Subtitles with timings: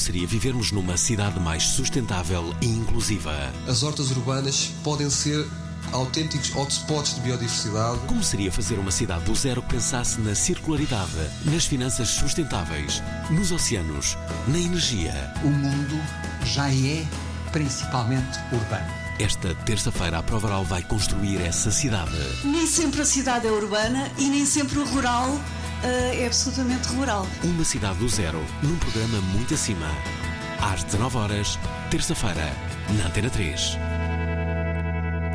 [0.00, 3.52] Seria vivermos numa cidade mais sustentável e inclusiva?
[3.68, 5.46] As hortas urbanas podem ser
[5.92, 7.98] autênticos hotspots de biodiversidade.
[8.06, 11.10] Como seria fazer uma cidade do zero que pensasse na circularidade,
[11.44, 14.16] nas finanças sustentáveis, nos oceanos,
[14.48, 15.12] na energia?
[15.44, 16.00] o mundo
[16.44, 17.06] já é
[17.52, 19.00] principalmente urbano.
[19.18, 22.16] Esta terça-feira, a Prova Oral vai construir essa cidade.
[22.42, 25.38] Nem sempre a cidade é urbana e nem sempre o rural
[25.82, 27.26] é absolutamente rural.
[27.42, 29.86] Uma cidade do zero, num programa muito acima.
[30.60, 31.58] Às 19 horas,
[31.90, 32.52] terça-feira,
[32.98, 33.78] na Antena 3.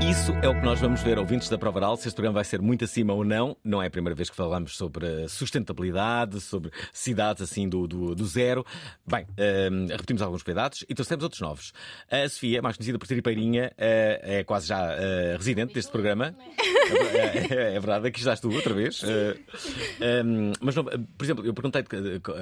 [0.02, 2.44] Isso é o que nós vamos ver, ouvintes da Prova Oral, se este programa vai
[2.46, 3.58] ser muito acima ou não.
[3.64, 8.26] Não é a primeira vez que falamos sobre sustentabilidade, sobre cidades assim do, do, do
[8.26, 8.64] zero.
[9.08, 9.26] Bem,
[9.72, 11.74] hum, repetimos alguns cuidados e trouxemos outros novos.
[12.12, 16.36] A Sofia, mais conhecida por Tripeirinha, eh, é quase já eh, residente deste programa.
[16.54, 19.02] É, é- é verdade, aqui estás tu outra vez.
[19.04, 22.34] Eh, hum, mas, não, por exemplo, eu perguntei-te co-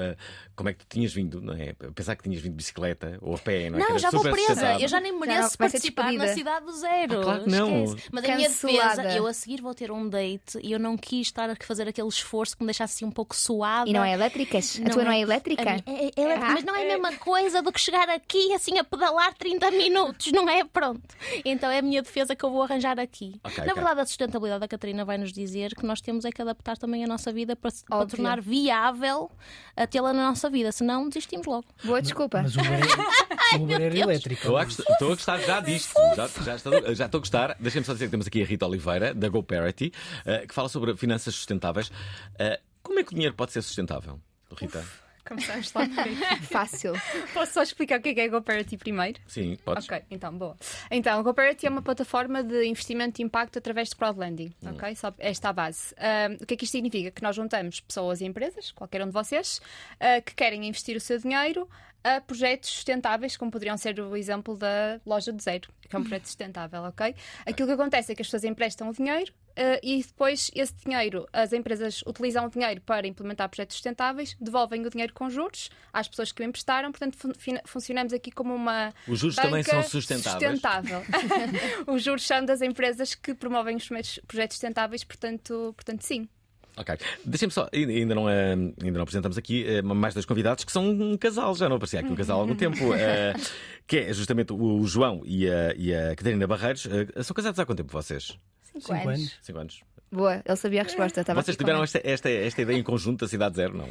[0.55, 1.73] como é que tu tinhas vindo, não é?
[1.95, 3.81] Pensar que tinhas vindo de bicicleta ou a pé, não é?
[3.89, 4.81] Não, já vou presa.
[4.81, 7.19] Eu já nem mereço participar na cidade do zero.
[7.19, 7.83] Ah, claro que não.
[7.85, 8.09] Esquece.
[8.11, 8.95] Mas a minha Cancelada.
[9.01, 11.87] defesa, eu a seguir vou ter um date e eu não quis estar a fazer
[11.87, 13.89] aquele esforço que me deixasse assim um pouco suada.
[13.89, 14.79] E não é elétricas?
[14.85, 15.61] A tua não é elétrica?
[15.61, 16.53] A minha- é- é elétrica, Ah.
[16.53, 20.31] mas não é a mesma coisa do que chegar aqui assim a pedalar 30 minutos,
[20.31, 20.63] não é?
[20.63, 21.01] Pronto.
[21.45, 23.39] Então é a minha defesa que eu vou arranjar aqui.
[23.43, 23.73] Ok, Na ok.
[23.75, 27.03] verdade, a sustentabilidade da Catarina vai nos dizer que nós temos é que adaptar também
[27.03, 29.29] a nossa vida para, para tornar viável
[29.75, 31.65] a tê-la na nossa vida, senão desistimos logo.
[31.83, 32.41] Boa desculpa.
[32.43, 34.41] Mas o Uber é, o Uber era elétrico.
[34.41, 35.93] Estou a, gost- estou a gostar já disto.
[36.15, 37.32] Já, já estou, já estou a gostar.
[37.59, 39.91] Deixem-me só dizer que temos aqui a Rita Oliveira, da GoParity,
[40.25, 41.91] eh, que fala sobre finanças sustentáveis.
[42.37, 44.19] Eh, como é que o dinheiro pode ser sustentável,
[44.57, 44.83] Rita?
[45.25, 46.15] Começamos lá por aí.
[46.43, 46.93] Fácil.
[47.33, 49.19] Posso só explicar o que é que é GoParity primeiro?
[49.25, 49.85] Sim, podes.
[49.85, 50.57] Ok, então, boa.
[50.91, 54.53] Então, a GoParity é uma plataforma de investimento de impacto através de crowdlending.
[54.61, 54.71] Hum.
[54.71, 54.95] Ok?
[54.95, 55.95] Só esta é a base.
[55.97, 57.09] Ahm, o que é que isto significa?
[57.11, 59.61] Que nós juntamos pessoas e empresas, qualquer um de vocês,
[59.99, 61.69] ah, que querem investir o seu dinheiro
[62.03, 66.03] a projetos sustentáveis, como poderiam ser o exemplo da loja de zero, que é um
[66.03, 67.15] projeto sustentável, ok?
[67.45, 71.27] Aquilo que acontece é que as pessoas emprestam o dinheiro ah, e depois esse dinheiro,
[71.31, 76.07] as empresas utilizam o dinheiro para implementar projetos sustentáveis, devolvem o dinheiro com juros às
[76.07, 80.43] pessoas que o emprestaram, portanto fun- funcionamos aqui como uma Os juros também são sustentáveis.
[80.51, 81.01] sustentável.
[81.87, 86.27] os juros são das empresas que promovem os primeiros projetos sustentáveis, portanto, portanto sim.
[86.75, 86.97] Ok.
[87.23, 90.89] Deixem-me só, ainda não, eh, ainda não apresentamos aqui eh, mais dois convidados que são
[90.89, 93.33] um casal, já não aparecia aqui um casal há algum tempo, eh,
[93.85, 96.87] que é justamente o João e a, e a Catarina Barreiros.
[97.23, 98.37] São casados há quanto tempo vocês?
[98.63, 99.39] Cinco, Cinco anos.
[99.41, 99.81] Cinco anos.
[100.11, 101.21] Boa, ele sabia a resposta.
[101.21, 103.89] estava Vocês tiveram esta, esta, esta ideia em conjunto da Cidade Zero, não?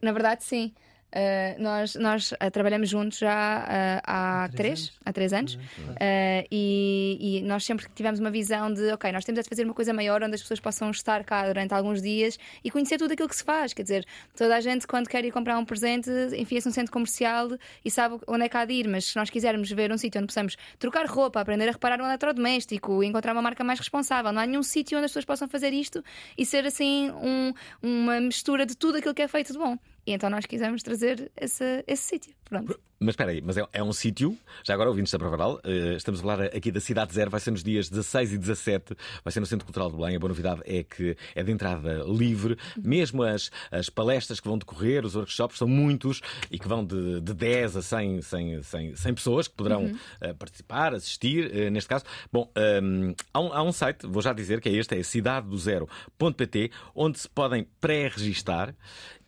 [0.00, 0.72] Na verdade, sim.
[1.14, 5.00] Uh, nós nós uh, trabalhamos juntos já uh, há, três três, anos.
[5.04, 9.38] há três anos Uh, e, e nós sempre tivemos uma visão de ok, nós temos
[9.40, 12.38] é de fazer uma coisa maior onde as pessoas possam estar cá durante alguns dias
[12.64, 13.72] e conhecer tudo aquilo que se faz.
[13.74, 14.06] Quer dizer,
[14.36, 17.48] toda a gente quando quer ir comprar um presente enfia-se num centro comercial
[17.84, 20.18] e sabe onde é que há de ir, mas se nós quisermos ver um sítio
[20.18, 24.40] onde possamos trocar roupa, aprender a reparar um eletrodoméstico, encontrar uma marca mais responsável, não
[24.40, 26.02] há nenhum sítio onde as pessoas possam fazer isto
[26.38, 27.52] e ser assim um-
[27.82, 29.76] uma mistura de tudo aquilo que é feito de bom.
[30.06, 32.34] E então nós quisemos trazer esse, esse sítio.
[32.44, 32.78] Pronto.
[33.02, 36.20] Mas espera aí, mas é, é um sítio, já agora ouvintes da Provaral, eh, estamos
[36.20, 39.40] a falar aqui da Cidade Zero, vai ser nos dias 16 e 17, vai ser
[39.40, 40.14] no Centro Cultural de Belém.
[40.14, 44.56] A boa novidade é que é de entrada livre, mesmo as, as palestras que vão
[44.56, 48.96] decorrer, os workshops, são muitos e que vão de, de 10 a 100, 100, 100,
[48.96, 52.04] 100 pessoas que poderão eh, participar, assistir, eh, neste caso.
[52.32, 56.70] Bom, ehm, há, um, há um site, vou já dizer que é este, é cidadedozero.pt,
[56.94, 58.72] onde se podem pré-registar.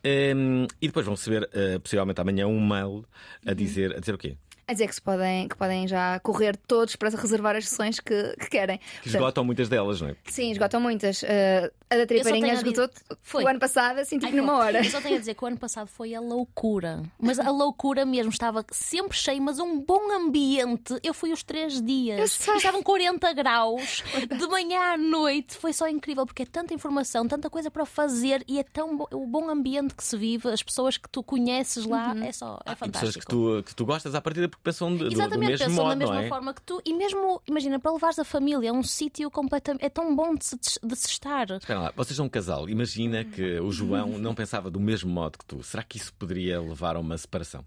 [0.04, 3.06] Um, e depois vão receber, uh, possivelmente amanhã, um mail
[3.46, 3.63] a dizer,
[3.96, 4.36] a dizer o quê?
[4.66, 8.34] A dizer que, se podem, que podem já correr todos para reservar as sessões que,
[8.40, 8.78] que querem.
[8.78, 10.16] Que Portanto, esgotam muitas delas, não é?
[10.26, 11.22] Sim, esgotam muitas.
[11.22, 13.44] Uh, a da Tripeirinha tenho a esgotou dizer- Foi.
[13.44, 14.78] o ano passado, assim, tipo Ai, numa hora.
[14.78, 17.02] Eu só tenho a dizer que o ano passado foi a loucura.
[17.20, 20.98] Mas a loucura mesmo, estava sempre cheio, mas um bom ambiente.
[21.02, 22.40] Eu fui os três dias.
[22.56, 24.02] Estavam 40 graus,
[24.36, 25.56] de manhã à noite.
[25.56, 29.08] Foi só incrível, porque é tanta informação, tanta coisa para fazer e é tão bo-
[29.12, 32.70] o bom ambiente que se vive, as pessoas que tu conheces lá, é só é
[32.74, 33.20] pessoas fantástico.
[33.20, 35.88] que tu, que tu gostas à partida porque pensam do, do Exatamente, mesmo pensam modo,
[35.90, 36.28] da mesma não é?
[36.28, 36.80] forma que tu.
[36.84, 39.84] E mesmo, imagina, para levares a família, é um sítio completamente.
[39.84, 41.50] É tão bom de se, de se estar.
[41.50, 42.68] Espera lá, vocês são um casal.
[42.68, 45.62] Imagina que o João não pensava do mesmo modo que tu.
[45.62, 47.64] Será que isso poderia levar a uma separação?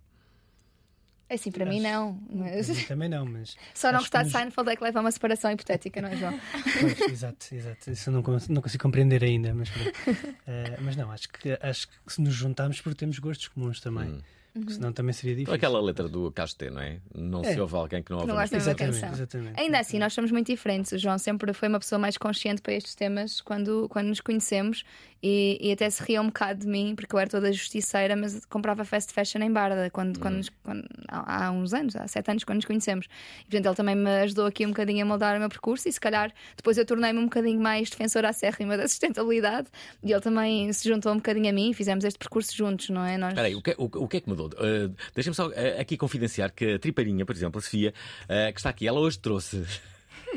[1.29, 2.17] Assim, para mim não.
[2.29, 2.67] Mas...
[2.67, 3.57] Para mim também não, mas.
[3.75, 6.07] Só não acho gostar de nos- Seinfeld é que leva a uma separação hipotética, não
[6.07, 6.39] é, João?
[6.79, 7.91] Pois, exato, exato.
[7.91, 9.91] Isso eu não, cons- não consigo compreender ainda, mas pronto.
[10.47, 14.07] Eh, mas não, acho que, acho que se nos juntarmos porque temos gostos comuns também.
[14.11, 14.21] Hum.
[14.53, 15.53] Porque senão também seria difícil.
[15.53, 16.97] Aquela letra do Casté, não é?
[17.13, 17.61] Não se É.
[17.61, 19.11] ouve alguém que não ouve Não gosta da canção.
[19.11, 19.59] exatamente.
[19.59, 20.91] Ainda assim, nós somos muito diferentes.
[20.93, 24.83] O João sempre foi uma pessoa mais consciente para estes temas quando, quando nos conhecemos
[25.21, 28.45] e, e até se ria um bocado de mim, porque eu era toda justiceira, mas
[28.45, 32.29] comprava fast fashion em Barda quando, quando, nos- quando- há, há uns anos, há sete
[32.31, 33.05] anos, quando nos conhecemos.
[33.39, 35.91] E portanto, ele também me ajudou aqui um bocadinho a moldar o meu percurso e
[35.91, 39.67] se calhar depois eu tornei-me um bocadinho mais defensora acérrima da sustentabilidade
[40.03, 43.03] e ele também se juntou um bocadinho a mim e fizemos este percurso juntos, não
[43.05, 43.17] é?
[43.17, 43.29] Nós...
[43.29, 44.47] Espera aí, o que, o, o que é que mudou?
[44.47, 47.93] Uh, Deixa-me só uh, aqui confidenciar que a Tripeirinha, por exemplo, a Sofia,
[48.23, 49.63] uh, que está aqui, ela hoje trouxe.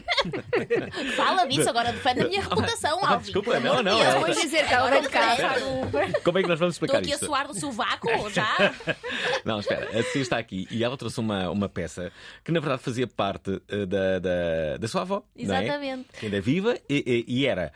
[1.17, 3.25] Fala disso, agora defende a minha reputação, Ah, Alvin.
[3.25, 4.01] desculpa, não, não, Deus.
[4.01, 5.43] ela- Depois dizer que ela casa.
[5.49, 6.21] defende.
[6.23, 8.75] Como é que nós vamos Estou explicar aqui a suar do sovaco já.
[9.45, 12.13] Não, espera, a Sofia está aqui e ela trouxe uma, uma peça
[12.45, 15.23] que na verdade fazia parte uh, da, da, da sua avó.
[15.37, 15.63] não é?
[15.65, 16.09] Exatamente.
[16.19, 17.73] Que ainda é viva e, e- e era.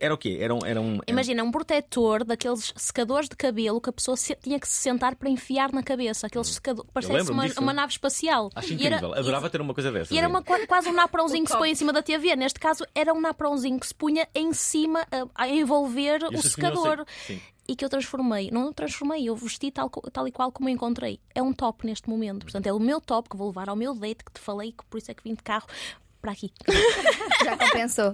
[0.00, 0.38] Era o quê?
[0.40, 0.58] Era um.
[0.64, 4.58] Era um era Imagina, um protetor daqueles secadores de cabelo que a pessoa se- tinha
[4.58, 6.26] que se sentar para enfiar na cabeça.
[6.26, 6.90] Aqueles secadores.
[6.92, 8.50] Parece lembro-me uma, uma nave espacial.
[8.54, 9.14] Acho E era- incrível.
[9.14, 10.10] Adorava ter uma coisa dessas.
[10.10, 12.34] E era uma, qua- quase um naprãozinho que se põe em cima da TV.
[12.36, 16.42] Neste caso, era um naprãozinho que se punha em cima a, a envolver E o
[16.42, 17.04] secador.
[17.26, 17.40] sim.
[17.68, 18.48] E que eu transformei.
[18.52, 21.18] Não transformei, eu vesti tal, tal e qual como eu encontrei.
[21.34, 22.44] É um top neste momento.
[22.44, 24.84] Portanto, é o meu top que vou levar ao meu date, que te falei, que
[24.88, 25.66] por isso é que vim de carro
[26.26, 26.50] para aqui.
[27.44, 28.12] Já compensou.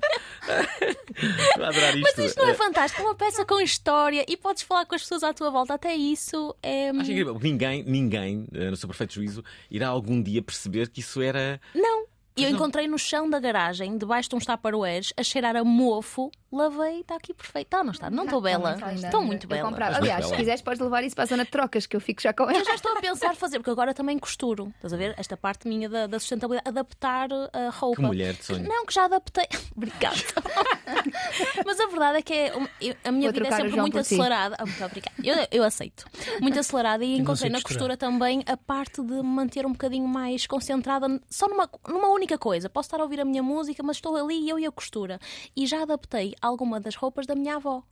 [2.03, 3.01] Mas isto não é fantástico?
[3.01, 5.73] É uma peça com história e podes falar com as pessoas à tua volta.
[5.73, 6.91] Até isso é.
[6.91, 7.39] Acho incrível.
[7.43, 11.59] Ninguém, ninguém, eh, no seu perfeito juízo, irá algum dia perceber que isso era.
[11.75, 12.05] Não.
[12.37, 17.01] Eu encontrei no chão da garagem, debaixo de uns taparoeiros, a cheirar a mofo, lavei,
[17.01, 17.67] está aqui perfeito.
[17.67, 18.11] Está, não está?
[18.11, 18.75] Não estou bela.
[18.75, 19.07] Está linda.
[19.07, 19.69] Estou muito Eu bela.
[19.97, 20.37] Aliás, se bela.
[20.37, 22.51] quiseres, podes levar isso para a zona de trocas, que eu fico já com Eu
[22.51, 22.65] ela.
[22.65, 24.73] já estou a pensar fazer, porque agora também costuro.
[24.77, 25.15] Estás a ver?
[25.19, 27.97] Esta parte minha da, da sustentabilidade, adaptar a roupa.
[27.97, 28.69] Que mulher de sonho.
[28.69, 29.47] Não, que já adaptei.
[29.77, 30.17] Obrigada.
[31.65, 32.49] Mas a verdade é que é
[32.81, 34.57] eu- a minha Vou vida é sempre muito acelerada.
[34.59, 35.15] Ah, muito obrigada.
[35.23, 36.05] Eu, eu aceito.
[36.41, 37.63] Muito acelerada e encontrei na costurar.
[37.63, 42.37] costura também a parte de me manter um bocadinho mais concentrada só numa, numa única
[42.39, 42.69] coisa.
[42.69, 45.19] Posso estar a ouvir a minha música, mas estou ali e eu e a costura.
[45.57, 47.85] E já adaptei alguma das roupas da minha avó.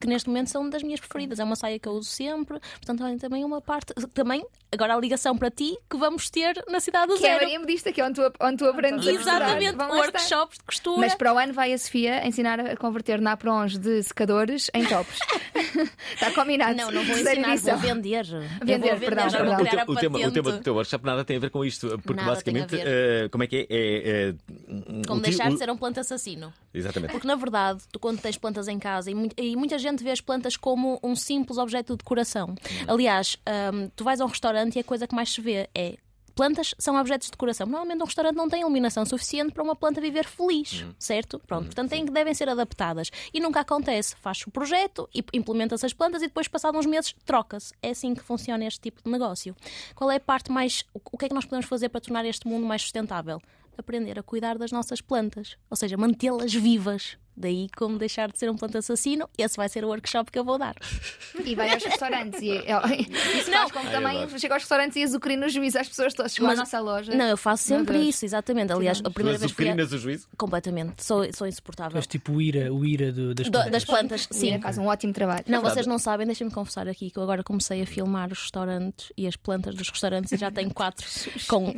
[0.00, 1.38] Que neste momento são das minhas preferidas.
[1.38, 2.58] É uma saia que eu uso sempre.
[2.60, 3.92] Portanto, olha, também uma parte.
[4.14, 7.32] Também, agora a ligação para ti que vamos ter na cidade do Que é a
[7.34, 7.44] zero.
[7.44, 9.36] Maria Modista, que é onde tu, onde tu aprendes a costurar.
[9.42, 9.88] Exatamente, estar.
[9.90, 11.00] workshops de costura.
[11.00, 15.18] Mas para o ano vai a Sofia ensinar a converter naprons de secadores em tops.
[16.14, 16.74] Está combinado.
[16.76, 18.24] Não, não vou ensinar, vou vender.
[18.64, 19.56] Vender, vou perdão, já perdão.
[19.56, 21.64] vou O, a o tema, o tema do teu workshop nada tem a ver com
[21.64, 23.66] isto, porque Nada a basicamente, eh, como é que é?
[23.70, 24.34] é, é
[24.68, 26.52] um- Como deixar de ser um planta assassino.
[26.72, 27.12] Exatamente.
[27.12, 30.10] Porque na verdade, tu quando tens plantas em casa e, mu- e muita gente vê
[30.10, 32.54] as plantas como um simples objeto de decoração.
[32.88, 33.36] Aliás,
[33.72, 35.96] hum, tu vais a um restaurante e a coisa que mais se vê é.
[36.34, 37.66] Plantas são objetos de decoração.
[37.66, 41.38] Normalmente um restaurante não tem iluminação suficiente para uma planta viver feliz, certo?
[41.46, 43.10] Pronto, portanto têm, devem ser adaptadas.
[43.34, 44.16] E nunca acontece.
[44.16, 47.74] Faz o projeto e implementa-se as plantas e depois, passados uns meses, troca-se.
[47.82, 49.54] É assim que funciona este tipo de negócio.
[49.94, 50.84] Qual é a parte mais.
[50.94, 53.38] O que é que nós podemos fazer para tornar este mundo mais sustentável?
[53.76, 57.18] Aprender a cuidar das nossas plantas, ou seja, mantê-las vivas.
[57.36, 60.44] Daí como deixar de ser um planta assassino, esse vai ser o workshop que eu
[60.44, 60.74] vou dar.
[61.44, 62.40] E vai aos restaurantes.
[62.42, 62.50] E,
[63.38, 64.38] isso faz com que Ai, também adoro.
[64.38, 66.34] chega aos restaurantes e azucrina o juízo às pessoas todas.
[66.34, 67.14] Chegou à nossa loja.
[67.14, 68.08] Não, eu faço sempre Deus.
[68.16, 68.70] isso, exatamente.
[68.72, 70.28] Aliás, a primeira vez que azucrinas o juízo?
[70.36, 71.92] completamente, sou, sou insuportável.
[71.96, 73.72] Mas tipo o ira, o ira do- das Do- plantas.
[73.72, 74.60] das plantas, Sim, sim.
[74.60, 75.44] faz um ótimo trabalho.
[75.48, 79.10] Não, vocês não sabem, deixem-me confessar aqui que eu agora comecei a filmar os restaurantes
[79.16, 81.06] e as plantas dos restaurantes e já tenho quatro
[81.48, 81.72] com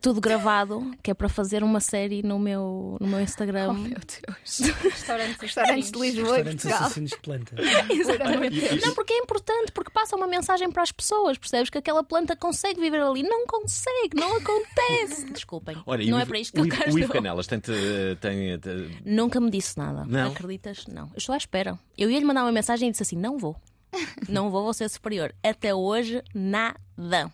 [0.00, 3.70] tudo gravado, que é para fazer uma série no meu, no meu Instagram.
[3.70, 4.60] Oh, meu Deus.
[4.98, 6.78] Restaurantes, Restaurantes de Lisboa e Restaurantes Portugal.
[6.80, 7.58] assassinos de plantas.
[7.90, 8.86] Exatamente.
[8.86, 11.70] Não, porque é importante, porque passa uma mensagem para as pessoas, percebes?
[11.70, 13.22] Que aquela planta consegue viver ali.
[13.22, 15.24] Não consegue, não acontece.
[15.32, 15.76] Desculpem.
[15.86, 16.92] Olha, e não o é Ivo- para isto que o eu quero.
[16.94, 20.04] O Ivo Canelas tem, tem, tem- Nunca me disse nada.
[20.06, 20.32] Não?
[20.32, 20.86] Acreditas?
[20.86, 21.06] Não.
[21.08, 21.78] Eu estou à espera.
[21.96, 23.56] Eu ia lhe mandar uma mensagem e disse assim: não vou.
[24.28, 25.34] Não vou, vou ser superior.
[25.42, 27.32] Até hoje, nada.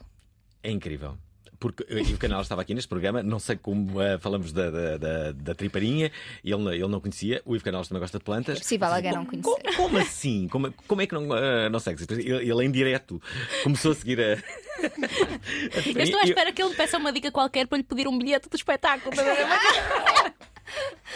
[0.62, 1.18] É incrível.
[1.58, 4.70] Porque eh, e o canal estava aqui neste programa, não sei como uh, falamos da,
[4.70, 6.10] da, da, da triparinha,
[6.44, 8.56] ele, ele não conhecia, o Ivo Canal também gosta de plantas.
[8.56, 9.76] É possível alguém não Como, conhecer.
[9.76, 10.48] como assim?
[10.48, 12.04] Como, como é que não, uh, não segue?
[12.10, 13.20] Ele, ele em direto
[13.62, 14.34] começou a seguir a.
[14.34, 18.08] a Eu estou à espera que ele me peça uma dica qualquer para lhe pedir
[18.08, 19.14] um bilhete do espetáculo.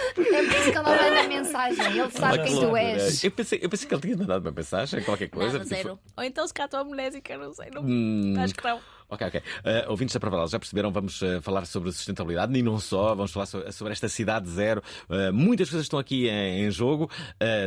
[0.08, 3.24] É por isso que ele não manda mensagem, ele sabe Olha quem que tu és.
[3.24, 5.58] Eu pensei, eu pensei que ele tinha mandado uma mensagem, qualquer coisa.
[5.58, 5.98] Nada, zero.
[6.16, 7.70] Ou então se cá estou amnésica, não sei.
[7.72, 7.82] Não...
[7.82, 8.34] Hum.
[8.38, 8.80] Acho que não.
[9.10, 9.40] Ok, ok.
[9.40, 13.32] Uh, ouvintes da Prova já perceberam, vamos uh, falar sobre sustentabilidade e não só, vamos
[13.32, 14.82] falar so- sobre esta cidade zero.
[15.08, 17.10] Uh, muitas coisas estão aqui em, em jogo.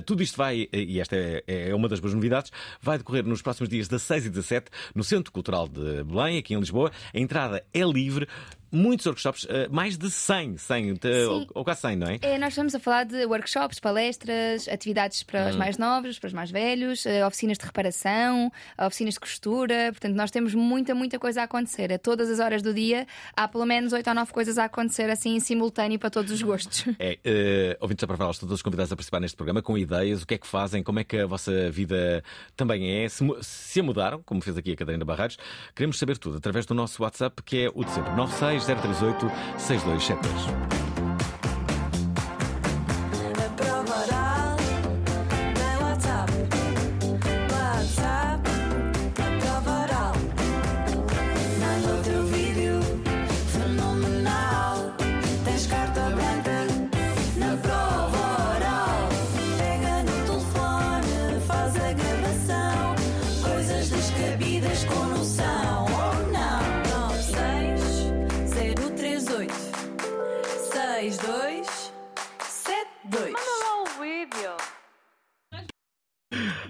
[0.06, 3.70] Tudo isto vai, e esta é, é uma das boas novidades, vai decorrer nos próximos
[3.70, 6.92] dias 16 e 17 no Centro Cultural de Belém, aqui em Lisboa.
[7.14, 8.28] A entrada é livre.
[8.72, 10.98] Muitos workshops, uh, mais de 100, 100 uh,
[11.30, 12.20] ou, ou quase 100, não é?
[12.22, 15.50] É, nós estamos a falar de workshops, palestras, atividades para Hum.
[15.50, 19.90] os mais novos, para os mais velhos, eh, oficinas de reparação, oficinas de costura.
[19.92, 21.92] Portanto, nós temos muita, muita coisa a acontecer.
[21.92, 25.10] A todas as horas do dia há pelo menos 8 ou 9 coisas a acontecer
[25.10, 26.86] assim em simultâneo para todos os gostos.
[27.04, 30.28] É, uh, ouvintes da Prova estão todos convidados a participar neste programa com ideias, o
[30.28, 32.24] que é que fazem, como é que a vossa vida
[32.56, 35.38] também é, se, se a mudaram, como fez aqui a Catarina Barreiros.
[35.74, 40.91] Queremos saber tudo através do nosso WhatsApp, que é o de sempre, 96038 038 6273.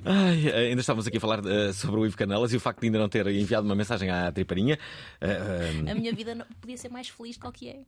[0.04, 2.80] Ai, eh, ainda estávamos aqui a falar eh, sobre o Ivo Canelas e o facto
[2.82, 4.80] de ainda não ter enviado uma mensagem à Triparinha.
[5.20, 7.80] Eh, A minha vida não- podia ser mais feliz do que é.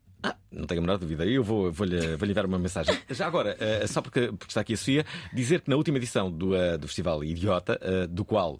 [0.51, 1.25] Não tenho a menor dúvida.
[1.25, 2.95] Eu vou- vou-lhe vou enviar uma mensagem.
[3.09, 6.31] Já agora, eh, só porque, porque está aqui a Sofia, dizer que na última edição
[6.31, 7.79] do, do Festival Idiota,
[8.09, 8.59] do qual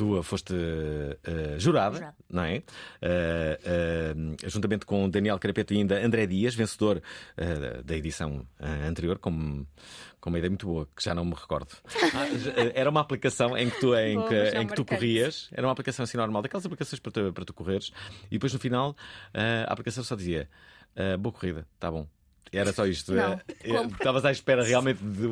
[0.00, 2.16] tu foste eh, jurada, Jurada.
[2.30, 2.62] não é?
[3.02, 4.14] Eh, eh,
[4.48, 7.02] juntamente com Daniel Carapeta e ainda André Dias, vencedor
[7.84, 9.66] da edição anterior, com,
[10.20, 11.76] com uma ideia muito boa, que já não me recordo.
[12.12, 12.26] Ah,
[12.74, 15.72] era uma aplicação em que tu, em Boa, que, em que tu corrias, era uma
[15.72, 17.92] aplicação assim normal, daquelas aplicações para tu, para tu correres,
[18.26, 18.96] e depois no final
[19.32, 20.48] a aplicação só dizia
[21.20, 22.06] boa corrida, tá bom.
[22.52, 23.16] Era só isto.
[23.16, 25.28] Eh, eh, Estavas à espera realmente de.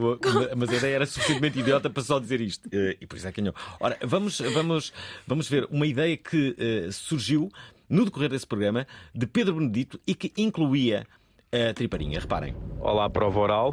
[0.56, 2.68] Mas a ideia era suficientemente idiota para só dizer isto.
[3.00, 3.54] E por isso é que ganhou.
[3.80, 4.92] Ora, vamos, vamos,
[5.26, 7.50] vamos ver uma ideia que eh, surgiu
[7.88, 11.06] no decorrer desse programa de Pedro Benedito e que incluía
[11.50, 12.20] a triparinha.
[12.20, 12.54] Reparem.
[12.80, 13.72] Olá, prova oral.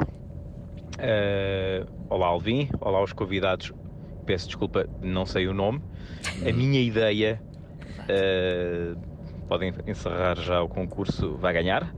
[0.98, 2.68] Eh, olá, Alvin.
[2.80, 3.72] Olá, aos convidados.
[4.24, 5.80] Peço desculpa, não sei o nome.
[6.48, 7.40] A minha ideia.
[8.08, 8.94] eh,
[9.48, 11.94] podem encerrar já o concurso, vai ganhar.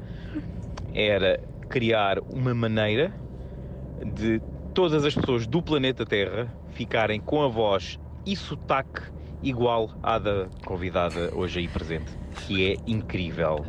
[0.95, 3.13] Era criar uma maneira
[4.15, 4.41] de
[4.75, 9.03] todas as pessoas do planeta Terra ficarem com a voz e sotaque
[9.43, 12.11] igual à da convidada hoje aí presente,
[12.47, 13.65] que é incrível.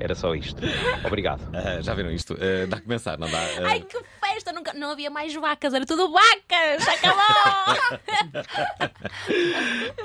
[0.00, 0.62] Era só isto.
[1.06, 1.42] Obrigado.
[1.52, 2.34] Ah, já viram isto?
[2.34, 3.38] Ah, dá que pensar, não dá?
[3.38, 3.98] Ah, Ai, que
[4.34, 4.52] festa!
[4.52, 6.88] Nunca, não havia mais vacas, era tudo vacas!
[6.88, 8.04] Acabou!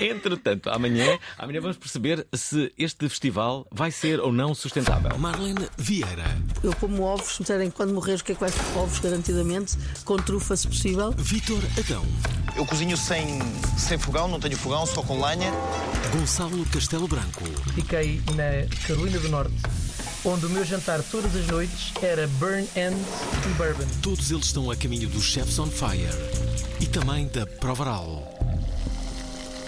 [0.00, 5.18] Entretanto, amanhã, amanhã vamos perceber se este festival vai ser ou não sustentável.
[5.18, 6.24] Marlene Vieira,
[6.62, 8.98] Eu como ovos, se me disserem quando morreres o que é que vais para ovos,
[9.00, 11.12] garantidamente, com trufa se possível.
[11.16, 12.04] Vitor Adão,
[12.56, 13.40] Eu cozinho sem,
[13.76, 15.50] sem fogão, não tenho fogão, só com lenha.
[16.12, 17.44] Gonçalo Castelo Branco,
[17.74, 19.54] Fiquei na Carolina do Norte,
[20.24, 23.06] onde o meu jantar todas as noites era burn ends
[23.46, 23.86] e bourbon.
[24.02, 26.08] todos eles estão a caminho dos Chefs on Fire
[26.80, 28.28] e também da Provaral.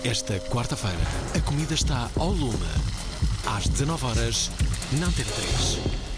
[0.04, 0.96] Esta quarta-feira,
[1.34, 2.58] a comida está ao lume.
[3.46, 4.50] Às 19 horas
[4.98, 6.11] na Antena 3.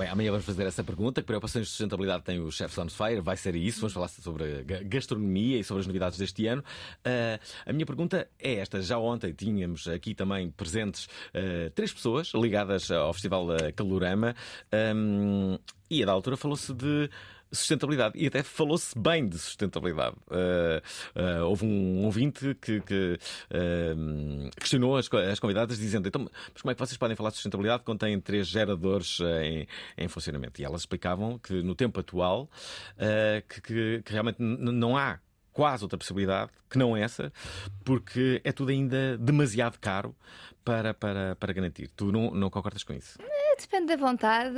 [0.00, 1.20] Bem, amanhã vamos fazer essa pergunta.
[1.20, 3.20] Que preocupações de sustentabilidade tem o Chefs on Fire?
[3.20, 3.80] Vai ser isso.
[3.80, 6.64] Vamos falar sobre ga- gastronomia e sobre as novidades deste ano.
[7.04, 8.80] Ah, a minha pergunta é esta.
[8.80, 14.34] Já ontem tínhamos aqui também presentes ah, três pessoas ligadas ao Festival Calorama
[14.72, 15.58] Ahm,
[15.90, 17.10] e a da altura falou-se de
[17.52, 20.16] sustentabilidade e até falou-se bem de sustentabilidade.
[20.30, 20.82] Ah,
[21.14, 23.18] ah, houve um ouvinte que, que,
[23.50, 27.36] ah, questionou as, as convidadas dizendo então, mas como é que vocês podem falar de
[27.36, 29.66] sustentabilidade quando têm três geradores em,
[29.98, 30.60] em funcionamento?
[30.60, 32.48] E elas explicavam que no tempo atual
[33.48, 35.18] que, que- que realmente não há
[35.52, 37.32] quase outra possibilidade que não essa,
[37.84, 40.14] porque é tudo ainda demasiado caro
[40.70, 41.88] para, para, para garantir.
[41.96, 43.18] Tu não, não concordas com isso?
[43.60, 44.56] depende da vontade.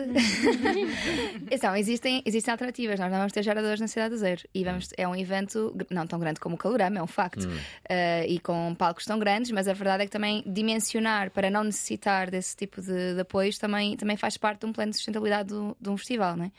[1.51, 3.01] então, existem, existem alternativas.
[3.01, 4.43] Nós não vamos ter geradores na Cidade do Zero.
[4.55, 7.49] E vamos, é um evento não tão grande como o Calorama, é um facto.
[7.49, 7.53] Hum.
[7.57, 11.65] Uh, e com palcos tão grandes, mas a verdade é que também dimensionar para não
[11.65, 15.49] necessitar desse tipo de, de apoios também, também faz parte de um plano de sustentabilidade
[15.49, 16.37] do- de um festival.
[16.37, 16.53] Não é?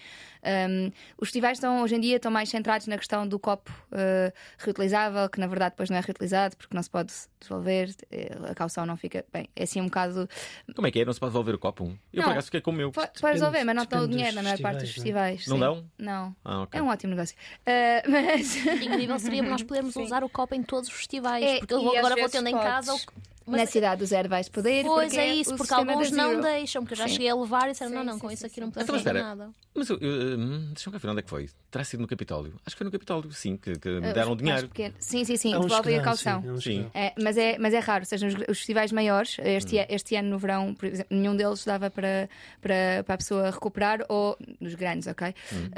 [0.70, 4.34] Um, os festivais estão, hoje em dia estão mais centrados na questão do copo uh,
[4.58, 8.54] reutilizável, que na verdade depois não é reutilizado porque não se pode devolver, eh, a
[8.54, 9.24] calção não fica.
[9.32, 10.30] Bem, é assim um bocado.
[10.76, 11.06] Como é que é?
[11.06, 11.86] Não se pode devolver o copo?
[12.12, 12.24] Eu Não.
[12.24, 12.92] por acaso fiquei com o meu.
[12.92, 15.60] Po- Podes resolver, mas não dão o dinheiro na maior parte dos festivais, não é?
[15.60, 15.86] dão?
[15.98, 16.36] Não.
[16.44, 16.80] Ah, ok.
[16.80, 17.36] É um ótimo negócio.
[17.62, 18.56] Uh, mas.
[18.56, 21.44] Incrível seria nós podermos usar o copo em todos os festivais.
[21.44, 22.92] É, porque eu agora vou tendo em casa.
[22.92, 23.06] podes.
[23.46, 24.84] O- Na cidade do zero vais poder.
[24.86, 27.14] Pois porque é isso, porque alguns não deixam, porque eu já Sim.
[27.14, 28.62] cheguei a levar e disseram: Sim, não, não, sim, com sim, isso aqui sim.
[28.62, 29.50] não Então, podemos mas fazer nada.
[29.76, 31.50] mas eu, eu, hum, deixa-me cá ver onde é que foi.
[31.72, 32.54] Terá sido no Capitólio.
[32.66, 34.70] Acho que foi no Capitólio, sim, que, que me Uh, deram mais dinheiro.
[35.00, 36.44] Sim, sim, sim, uns devolvem a calção.
[36.60, 36.90] Sim.
[36.94, 39.86] É, mas, é, mas é raro, ou seja, os, os festivais maiores, este, Hum.
[39.90, 42.30] este ano no verão, por exemplo, nenhum deles dava para,
[42.62, 45.34] para, para a pessoa recuperar, ou nos grandes, ok?
[45.52, 45.72] Hum.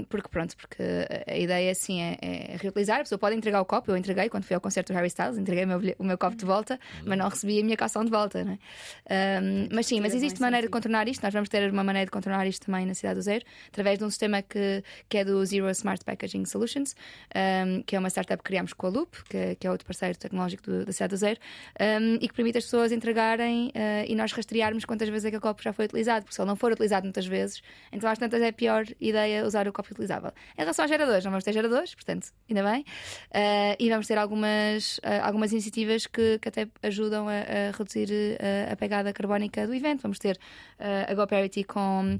[0.00, 0.82] Um, porque pronto, porque
[1.26, 4.44] a ideia assim é, é reutilizar, a pessoa pode entregar o copo, eu entreguei quando
[4.44, 7.07] fui ao concerto do Harry Styles, entreguei o meu, o meu copo de volta, Hum.
[7.08, 9.40] Mas não recebi a minha calção de volta, não é?
[9.42, 12.10] Um, mas sim, mas existe maneira de contornar isto, nós vamos ter uma maneira de
[12.10, 15.44] contornar isto também na Cidade do Zero, através de um sistema que, que é do
[15.46, 16.94] Zero Smart Packaging Solutions,
[17.34, 20.18] um, que é uma startup que criámos com a Loop, que, que é outro parceiro
[20.18, 21.38] tecnológico do- da Cidade do Zero,
[21.80, 25.62] um, e que permite as pessoas entregarem uh, e nós rastrearmos quantas vezes aquele copo
[25.62, 27.62] já foi utilizado, porque se ele não for utilizado muitas vezes,
[27.92, 30.30] então às tantas é a pior ideia usar o copo utilizável.
[30.56, 32.84] Em relação aos geradores, não vamos ter geradores, portanto, ainda bem,
[33.28, 36.97] Uh, e vamos ter algumas, uh, algumas iniciativas que, que até ajudam
[37.28, 40.02] a, a reduzir uh, a pegada carbónica do evento.
[40.02, 40.36] Vamos ter
[40.78, 42.18] uh, a GoParity com uh,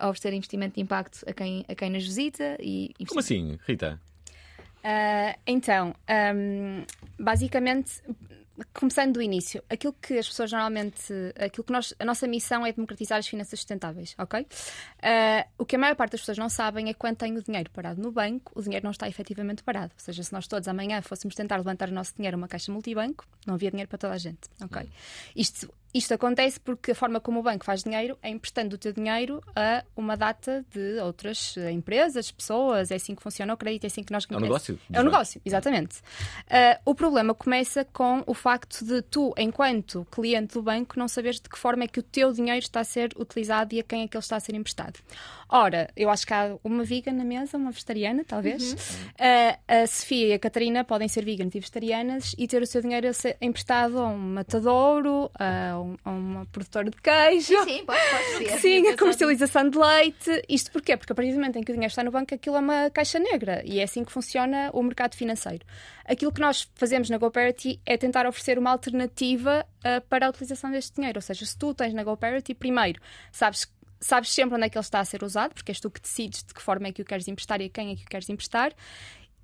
[0.00, 4.00] a oferecer investimento de impacto a quem, a quem nos visita e Como assim, Rita?
[4.88, 6.84] Ah, então, ahm,
[7.18, 8.00] basicamente,
[8.72, 12.72] começando do início, aquilo que as pessoas normalmente, aquilo que nós, a nossa missão é
[12.72, 14.46] democratizar as finanças sustentáveis, ok?
[15.02, 17.42] Ah, o que a maior parte das pessoas não sabem é que quando tem o
[17.42, 19.92] dinheiro parado no banco, o dinheiro não está efetivamente parado.
[19.94, 23.26] Ou seja, se nós todos amanhã fôssemos tentar levantar o nosso dinheiro uma caixa multibanco,
[23.46, 24.88] não havia dinheiro para toda a gente, ok?
[25.34, 28.92] Isto isto acontece porque a forma como o banco faz dinheiro é emprestando o teu
[28.92, 32.90] dinheiro a uma data de outras empresas, pessoas.
[32.90, 35.04] É assim que funciona o crédito, é assim que nós É um negócio É um
[35.04, 36.00] negócio, exatamente.
[36.50, 41.40] Ah, o problema começa com o facto de tu, enquanto cliente do banco, não saberes
[41.40, 44.02] de que forma é que o teu dinheiro está a ser utilizado e a quem
[44.02, 44.98] é que ele está a ser emprestado.
[45.48, 48.74] Ora, eu acho que há uma vegan na mesa, uma vegetariana, talvez.
[49.18, 52.82] Ah, a Sofia e a Catarina podem ser veganas e vegetarianas e ter o seu
[52.82, 53.08] dinheiro
[53.40, 57.62] emprestado a um matadouro, a, um- a uma produtora de queijo.
[57.64, 58.58] Sim, pode, pode ser.
[58.60, 60.42] Sim, a comercialização de leite.
[60.48, 60.96] Isto porquê?
[60.96, 62.90] Porque a partir do momento em que o dinheiro está no banco, aquilo é uma
[62.90, 65.64] caixa negra e é assim que funciona o mercado financeiro.
[66.04, 70.70] Aquilo que nós fazemos na GoParity é tentar oferecer uma alternativa ah, para a utilização
[70.70, 71.18] deste dinheiro.
[71.18, 73.00] Ou seja, se tu tens na GoParity, primeiro,
[73.32, 73.64] sabes
[74.00, 76.42] Sabes sempre onde é que ele está a ser usado, porque és tu que decides
[76.42, 78.28] de que forma é que o queres emprestar e a quem é que o queres
[78.28, 78.74] emprestar.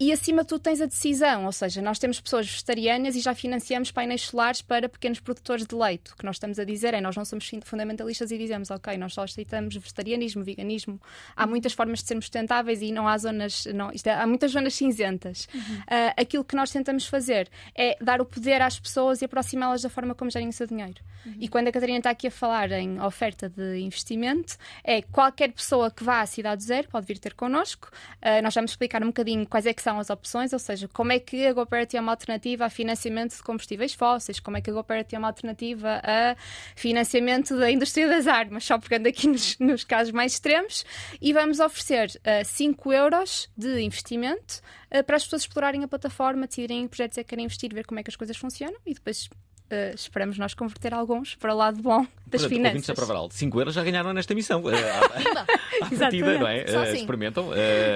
[0.00, 3.34] E acima de tudo tens a decisão, ou seja, nós temos pessoas vegetarianas e já
[3.34, 6.12] financiamos painéis solares para pequenos produtores de leite.
[6.12, 9.14] O que nós estamos a dizer é nós não somos fundamentalistas e dizemos, ok, nós
[9.14, 11.00] só aceitamos vegetarianismo, veganismo.
[11.36, 14.74] Há muitas formas de sermos sustentáveis e não há zonas, não, é, há muitas zonas
[14.74, 15.48] cinzentas.
[15.86, 19.88] Ah, aquilo que nós tentamos fazer é dar o poder às pessoas e aproximá-las da
[19.88, 21.00] forma como gerem o seu dinheiro.
[21.38, 25.90] E quando a Catarina está aqui a falar em oferta de investimento, é qualquer pessoa
[25.90, 27.88] que vá à Cidade Zero pode vir ter connosco.
[28.20, 31.12] Ah, nós vamos explicar um bocadinho quais é que são as opções, ou seja, como
[31.12, 34.70] é que a GoParity é uma alternativa a financiamento de combustíveis fósseis, como é que
[34.70, 36.36] a GoParity é uma alternativa a
[36.76, 40.84] financiamento da indústria das armas, só pegando aqui nos, nos casos mais extremos,
[41.20, 42.10] e vamos oferecer
[42.44, 47.30] 5 euros de investimento ah, para as pessoas explorarem a plataforma, decidirem projetos é que
[47.30, 49.28] querem investir, ver como é que as coisas funcionam e depois
[49.72, 52.86] ah, esperamos nós converter alguns para o lado bom das Portanto, finanças.
[52.86, 54.62] da Provaral, 5 euros já ganharam nesta emissão.
[54.70, 55.40] Eh, à-
[55.86, 56.66] à partida, não é?
[56.66, 57.00] Só Eh, assim.
[57.00, 57.46] Experimentam.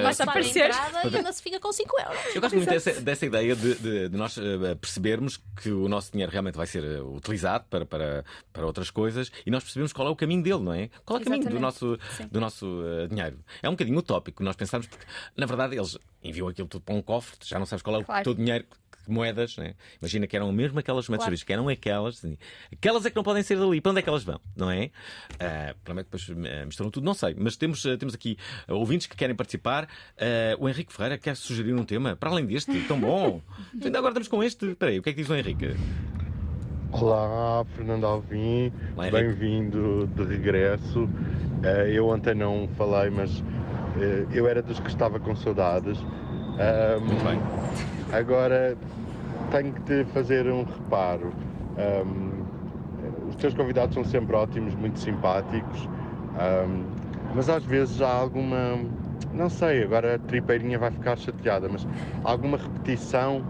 [0.03, 0.67] Basta pagar a aparecer.
[0.71, 2.35] entrada e ainda se fica com 5 euros.
[2.35, 4.37] Eu gosto muito dessa, dessa ideia de, de- de nós
[4.81, 9.51] percebermos que o nosso dinheiro realmente vai ser utilizado para, para, para outras coisas e
[9.51, 10.91] nós percebemos qual é o caminho dele, não é?
[11.05, 11.63] Qual é o caminho do Exatamente.
[11.63, 12.29] nosso, Sim.
[12.31, 13.39] do nosso eh, dinheiro?
[13.63, 15.05] É um bocadinho utópico nós pensarmos, porque
[15.37, 18.05] na verdade eles enviam aquilo tudo para um cofre, já não sabes qual é o
[18.05, 18.25] Claro.
[18.25, 18.65] teu dinheiro.
[19.11, 19.75] Moedas, né?
[20.01, 21.47] imagina que eram mesmo aquelas moedas Claro.
[21.47, 22.37] que eram aquelas, assim,
[22.73, 24.91] aquelas é que não podem ser dali, para onde é que elas vão, não é?
[25.41, 28.37] Ah, provavelmente depois eh, misturam tudo, não sei, mas temos, eh, temos aqui
[28.69, 29.89] eh, ouvintes que querem participar.
[30.59, 33.41] O Henrique Ferreira quer sugerir um tema, para além deste, tão bom.
[33.83, 34.67] Ainda agora estamos com este.
[34.71, 35.75] Espera aí, o que é que diz o Henrique?
[36.93, 38.73] Olá, Fernando Alvim,
[39.11, 41.09] bem-vindo de regresso.
[41.93, 43.43] Eu ontem não falei, mas
[44.33, 45.99] eu era dos que estava com saudades.
[46.59, 47.39] Ahm, Muito bem.
[48.13, 48.77] Agora
[49.51, 51.33] tenho que te fazer um reparo.
[51.79, 52.45] Ahm,
[53.29, 55.89] os teus convidados são sempre ótimos, muito simpáticos,
[56.39, 56.85] ahm,
[57.35, 58.79] mas às vezes há alguma,
[59.35, 61.87] não sei, agora a tripeirinha vai ficar chateada, mas
[62.25, 63.45] há alguma repetição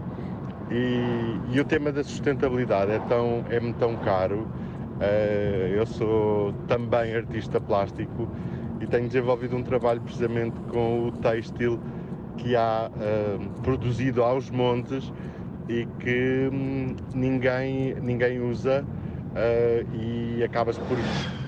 [0.69, 4.47] e, e o tema da sustentabilidade é tão, é-me tão caro.
[4.99, 8.27] Eh, eu sou também artista plástico
[8.81, 11.79] e tenho desenvolvido um trabalho precisamente com o têxtil
[12.37, 15.11] que há eh, produzido aos montes
[15.67, 18.85] e que hum, ninguém, ninguém usa
[19.35, 20.97] eh, e acaba-se por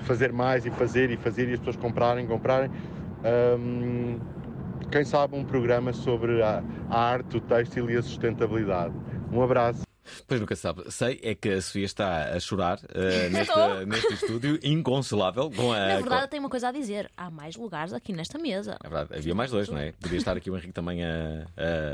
[0.04, 2.70] fazer mais e fazer e fazer e as pessoas comprarem, comprarem.
[3.58, 4.18] Hum,
[4.90, 8.94] quem sabe um programa sobre a, a arte, o têxtil e a sustentabilidade.
[9.32, 9.89] Um abraço.
[10.26, 10.90] Pois nunca se sabe.
[10.90, 13.86] Sei é que a Sofia está a chorar eh, neste, Estou.
[13.86, 15.50] neste estúdio, inconsolável.
[15.50, 17.10] Com a, Na com- verdade, tenho uma coisa a dizer.
[17.16, 18.76] Há mais lugares aqui nesta mesa.
[18.82, 19.92] É verdade, havia mais dois, não é?
[19.92, 21.46] Podia estar aqui o Henrique também a,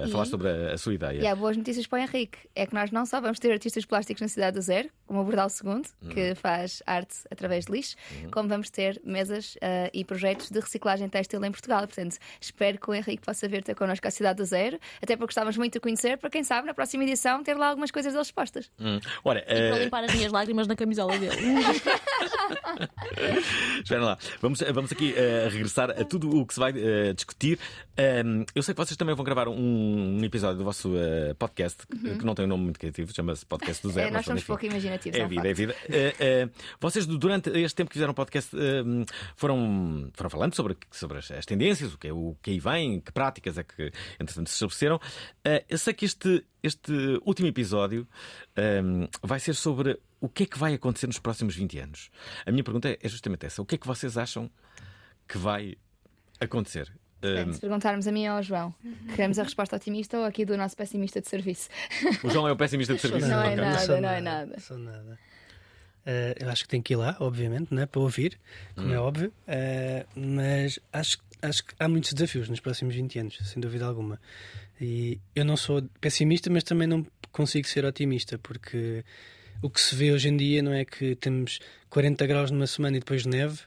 [0.02, 1.20] a E- falar sobre a, a sua ideia.
[1.20, 2.38] E há boas notícias para o Henrique.
[2.54, 5.24] É que nós não só vamos ter artistas plásticos na cidade do Zero, como o
[5.24, 7.96] Bordal II, que faz arte através de lixo,
[8.32, 11.80] como vamos ter mesas ah, e projetos de reciclagem têxtil em Portugal.
[11.86, 15.26] Portanto, espero que o Henrique possa vir ter connosco à cidade do Zero, até porque
[15.26, 18.28] gostávamos muito de conhecer, para quem sabe, na próxima edição, ter lá algumas coisas deles
[18.28, 18.70] expostas.
[18.78, 19.00] Hum.
[19.24, 21.34] Ora, Para eh, limpar as minhas lágrimas na camisola dele.
[23.82, 27.58] Espera lá, vamos, vamos aqui eh, regressar a tudo o que se vai eh, discutir.
[27.96, 31.84] Ahm, eu sei que vocês também vão gravar um, um episódio do vosso eh, podcast
[31.92, 32.18] Uhum.
[32.18, 34.08] que não tem um nome muito criativo, chama-se Podcast do Zero.
[34.08, 34.46] É, nós somos enfim.
[34.48, 35.18] pouco imaginativos.
[35.18, 35.74] É um vida, é vida.
[35.88, 36.48] Eh, eh,
[36.80, 38.82] vocês, durante este tempo que fizeram o podcast, eh,
[39.36, 43.00] foram, foram falando sobre, sobre as, as tendências, o que, é, o que aí vem,
[43.00, 45.00] que práticas é que, entretanto, se estabeleceram.
[45.44, 46.92] Eh, eu sei que este, este
[47.24, 48.06] último episódio
[48.56, 48.82] eh,
[49.22, 52.10] vai ser sobre o que é que vai acontecer nos próximos 20 anos.
[52.44, 54.50] A minha pergunta é justamente essa: o que é que vocês acham
[55.28, 55.76] que vai
[56.40, 56.92] acontecer?
[57.20, 58.74] Bem, se perguntarmos a mim ou ao João,
[59.14, 61.68] queremos a resposta otimista ou aqui do nosso pessimista de serviço?
[62.22, 63.26] o João é o pessimista de serviço.
[63.26, 63.56] Não é Ok.
[63.56, 64.60] nada, sou não é nada.
[64.60, 65.18] Sou nada.
[66.04, 68.38] Eh, eu acho que tem que ir lá, obviamente, né, para ouvir,
[68.76, 68.94] como Hum.
[68.94, 73.60] é óbvio, Eh, mas acho, acho que há muitos desafios nos próximos 20 anos, sem
[73.60, 74.20] dúvida alguma.
[74.80, 79.04] E eu não sou pessimista, mas também não consigo ser otimista, porque
[79.62, 81.58] o que se vê hoje em dia não é que temos
[81.88, 83.60] 40 graus numa semana e depois neve.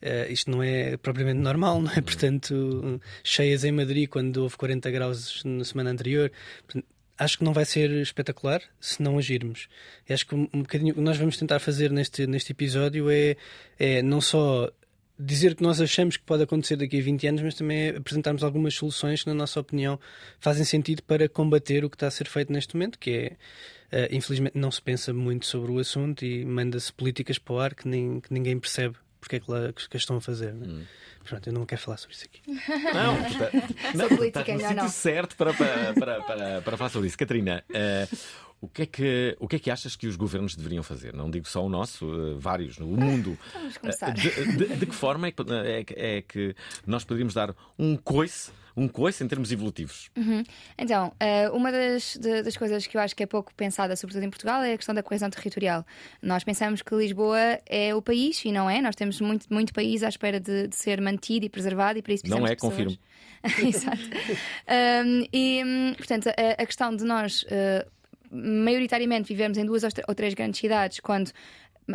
[0.00, 2.00] Eh, isto não é propriamente normal, não é?
[2.00, 6.30] Portanto, cheias em Madrid quando houve 40 graus na semana anterior.
[7.16, 9.68] Acho que não vai ser espetacular se não agirmos.
[10.08, 13.36] Acho que um, um bocadinho o que nós vamos tentar fazer neste, neste episódio é,
[13.78, 14.70] é não só
[15.18, 18.44] dizer que nós achamos que pode acontecer daqui a 20 anos, mas também é apresentarmos
[18.44, 19.98] algumas soluções que, na nossa opinião,
[20.38, 23.36] fazem sentido para combater o que está a ser feito neste momento, que é.
[23.90, 27.74] eh, infelizmente não se pensa muito sobre o assunto e manda-se políticas para o ar
[27.74, 30.54] que, nem, que ninguém percebe porque é que, lá, que as estão a fazer.
[30.54, 30.86] Né?
[31.24, 32.40] Pronto, eu não quero falar sobre isso aqui.
[32.94, 33.50] Não, está,
[33.94, 34.88] não, política estás no não.
[34.88, 37.18] certo para, para, para, para, para falar sobre isso.
[37.18, 38.08] Catarina, eh,
[38.60, 41.12] o, que é que, o que é que achas que os governos deveriam fazer?
[41.14, 43.38] Não digo só o nosso, eh, vários, no mundo.
[43.54, 44.10] Vamos começar.
[44.10, 46.54] Eh, de, de- de que forma é que, é, que- é que
[46.86, 50.08] nós poderíamos dar um coice, um coice em termos evolutivos?
[50.16, 50.42] Uhum.
[50.76, 54.30] Então, eh, uma das, das coisas que eu acho que é pouco pensada, sobretudo em
[54.30, 55.84] Portugal, é a questão da coesão territorial.
[56.22, 58.80] Nós pensamos que Lisboa é o país e não é.
[58.80, 62.12] Nós temos muito, muito país à espera de, de ser mantido e preservado e para
[62.14, 62.74] isso Não precisamos é, de pessoas.
[62.74, 62.98] confirmo.
[63.68, 64.02] Exato.
[65.06, 67.44] Um, e, portanto, a, a questão de nós,
[68.30, 71.30] maioritariamente, vivemos em duas ou tr- ou três grandes cidades, quando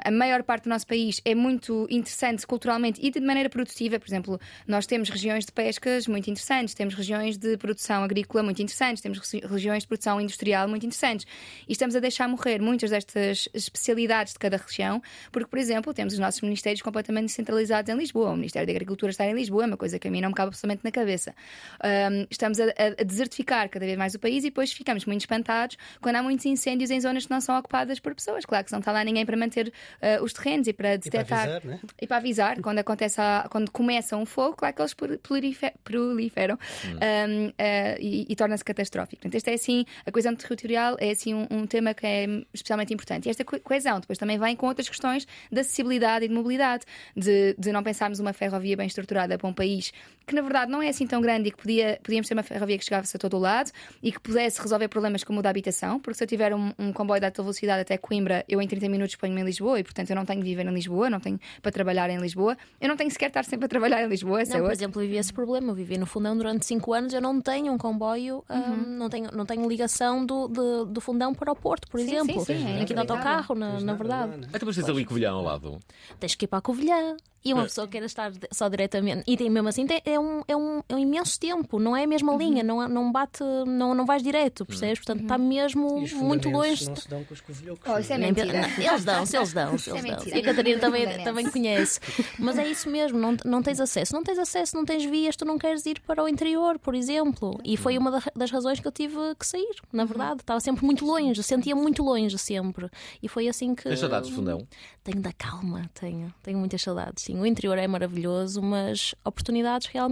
[0.04, 4.00] a maior parte do nosso país é muito interessante culturalmente e de maneira produtiva.
[4.00, 8.62] Por exemplo, nós temos regiões de pescas muito interessantes, temos regiões de produção agrícola muito
[8.62, 11.26] interessantes, temos regi- regiões de produção industrial muito interessantes.
[11.68, 15.02] E estamos a deixar morrer muitas destas especialidades de cada região,
[15.32, 18.32] porque, por exemplo, temos os nossos ministérios completamente centralizados em Lisboa.
[18.32, 20.36] O Ministério da Agricultura está em Lisboa, é uma coisa que a mim não me
[20.36, 21.36] cabe absolutamente na cabeça.
[21.84, 22.66] Um, estamos a-
[23.00, 26.46] a desertificar cada vez mais o país e depois ficamos muito espantados quando há muitos
[26.46, 28.46] incêndios em zonas que não são ocupadas por pessoas.
[28.46, 29.72] Claro que não está lá ninguém para manter
[30.02, 31.42] uh, os terrenos e para detectar.
[31.44, 31.80] avisar, né?
[32.02, 35.74] E para avisar, quando acontece a- quando começa um fogo, claro que eles proli- prolife-
[35.84, 37.54] proliferam um, uh,
[38.00, 39.22] e, e torna-se catastrófico.
[39.22, 42.94] Portanto, este é assim, a coesão territorial é assim um, um tema que é especialmente
[42.94, 43.28] importante.
[43.28, 46.84] E esta co- coesão depois também vem com outras questões de acessibilidade e de mobilidade,
[47.16, 49.92] de, de não pensarmos uma ferrovia bem estruturada para um país
[50.26, 52.78] que na verdade não é assim tão grande e que podia, podíamos ter uma ferrovia
[52.78, 56.00] que chegasse a todo o lado e que pudesse resolver problemas como o da habitação,
[56.00, 58.88] porque se eu tiver um, um comboio de alta velocidade até Coimbra, eu em 30
[58.90, 61.40] minutos ponho-me em Lisboa e portanto eu não tenho de viver em Lisboa, não tenho
[61.62, 64.44] para trabalhar em Lisboa, eu não tenho sequer de estar sempre a trabalhar em Lisboa,
[64.46, 65.72] Não, é por exemplo, eu vivi esse problema.
[65.72, 67.14] Eu vivi no Fundão durante 5 anos.
[67.14, 68.98] Eu não tenho um comboio, hum, Uhum.
[68.98, 72.46] não, tenho, não tenho ligação do, do, do Fundão para o Porto, por Sim, exemplo.
[72.46, 73.16] sim, sim, é de inacreditável.
[73.16, 74.34] autocarro, na, na verdade.
[74.50, 75.80] Então, mas tens ali Covilhã ao lado.
[76.20, 77.16] Tens que ir para a Covilhã.
[77.46, 77.66] E uma É.
[77.66, 79.24] pessoa queira estar só diretamente.
[79.28, 82.04] E tem mesmo assim, tem- é um, é um, é um imenso tempo, não é
[82.04, 85.00] a mesma linha, não, não bate, não, não vais direto, percebes?
[85.00, 86.88] Portanto, está mesmo E os muito longe.
[86.88, 87.92] não se dão com os covilhocos.
[87.92, 88.68] Oh, isso é mentira.
[88.78, 90.28] Eles dão-se, eles dão, Isso é eles dão.
[90.36, 91.24] E a Catarina também, Conhece.
[91.24, 92.00] também conhece.
[92.40, 94.14] Mas é isso mesmo, não, não tens acesso.
[94.14, 97.60] Não tens acesso, não tens vias, tu não queres ir para o interior, por exemplo.
[97.64, 100.42] E foi uma da- das razões que eu tive que sair, na verdade.
[100.42, 102.90] Estava sempre muito longe, sentia muito longe sempre.
[103.22, 103.84] E foi assim que.
[103.84, 104.68] Tens saudades de fundão?
[105.04, 106.34] Tenho da calma, tenho.
[106.42, 107.24] Tenho muitas saudades.
[107.26, 110.03] Sim, o interior é maravilhoso, mas oportunidades realmente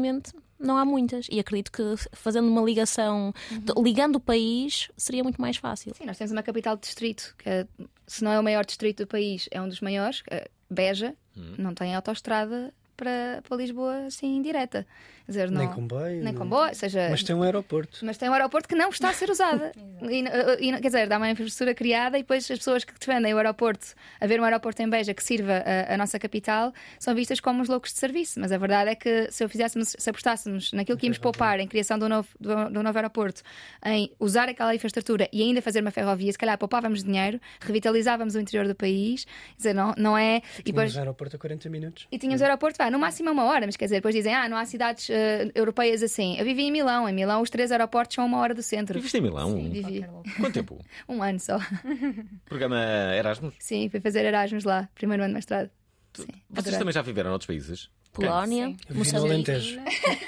[0.60, 1.28] não há muitas.
[1.32, 1.82] E acredito que
[2.14, 3.34] fazendo uma ligação,
[3.82, 5.94] ligando o país, seria muito mais fácil.
[5.96, 7.68] Sim, nós temos uma capital de distrito, que é-
[8.06, 11.56] se não é o maior distrito do país, é um dos maiores, é Beja, Hum.
[11.58, 12.74] não tem autoestrada
[13.06, 14.86] para, para Lisboa assim direta.
[15.26, 17.08] Quer dizer, Nem não- comboio, Nem nem- comboio, seja.
[17.10, 18.00] Mas tem um aeroporto.
[18.04, 19.72] Mas tem um aeroporto que não está a ser usada.
[20.04, 20.24] e,
[20.60, 23.88] e- quer dizer, dá uma infraestrutura criada e depois as pessoas que defendem o aeroporto,
[24.20, 27.70] haver um aeroporto em Beja que sirva a, a nossa capital, são vistas como os
[27.70, 28.40] loucos de serviço.
[28.40, 31.68] Mas a verdade é que se, eu fizéssemos, se apostássemos naquilo que íamos poupar em
[31.68, 33.42] criação de um novo, de um- de um novo aeroporto,
[33.86, 38.40] em usar aquela infraestrutura e ainda fazer uma ferrovia, se calhar poupávamos dinheiro, revitalizávamos o
[38.40, 39.24] interior do país.
[39.24, 40.38] Quer dizer, não, não é.
[40.38, 42.08] E Tínhamos depois, aeroporto a 40 minutos.
[42.12, 44.48] e tínhamos aeroporto, vá, no máximo a uma hora, mas quer dizer, depois dizem, ah,
[44.50, 46.38] não há cidades eh, europeias assim.
[46.38, 48.96] Eu vivi em Milão, em Milão os três aeroportos são uma hora do centro.
[48.96, 49.52] Viviste em Milão?
[49.52, 50.06] Sim, vivi.
[50.38, 50.80] Quanto tempo?
[51.10, 51.58] Um ano só.
[52.46, 52.78] Programa
[53.16, 53.56] Erasmus?
[53.60, 55.70] Sim, fui fazer Erasmus lá, primeiro ano de mestrado.
[56.14, 56.80] Sim, Vocês adorei.
[56.80, 57.90] também já viveram noutros países?
[58.14, 59.32] Polónia, vivi no Moçambique.
[59.34, 59.80] Alentejo.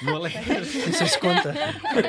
[0.03, 0.85] No Alentejo?
[0.85, 1.53] Não sei se conta.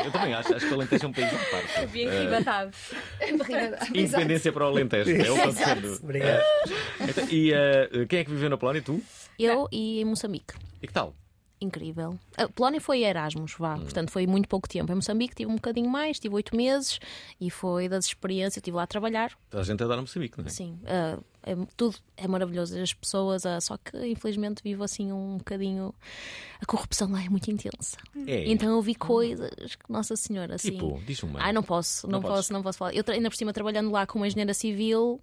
[0.04, 1.80] Eu também acho, acho que o Alentejo é um país à parte.
[1.82, 2.72] Eu vi em Eh, Ribadave.
[3.92, 5.10] Independência para o Alentejo.
[5.10, 5.94] É o.
[6.00, 6.42] Obrigado.
[7.08, 8.82] Então, e eh, quem é que viveu na Polónia?
[8.82, 9.02] Tu?
[9.38, 10.54] Eu e em Moçambique.
[10.82, 11.14] E que tal?
[11.60, 12.18] Incrível.
[12.36, 14.90] A Polónia foi Erasmus, vá, portanto foi muito pouco tempo.
[14.92, 16.98] Em Moçambique tive um bocadinho mais, tive oito meses
[17.40, 18.56] e foi das experiências.
[18.56, 19.32] Eu estive lá a trabalhar.
[19.50, 20.50] A gente adora Moçambique, não é?
[20.50, 22.78] Sim, ah, é- tudo é maravilhoso.
[22.78, 25.94] As pessoas, ah, só que infelizmente vivo assim um bocadinho.
[26.60, 27.96] A corrupção lá é muito intensa.
[28.26, 28.46] É.
[28.50, 30.72] Então eu vi coisas que, Nossa Senhora, assim.
[30.72, 31.40] Tipo, diz uma.
[31.40, 32.36] Ai, não posso, não, Não podes.
[32.36, 32.94] posso, não posso falar.
[32.94, 35.18] Eu ainda por cima trabalhando lá como engenheira civil,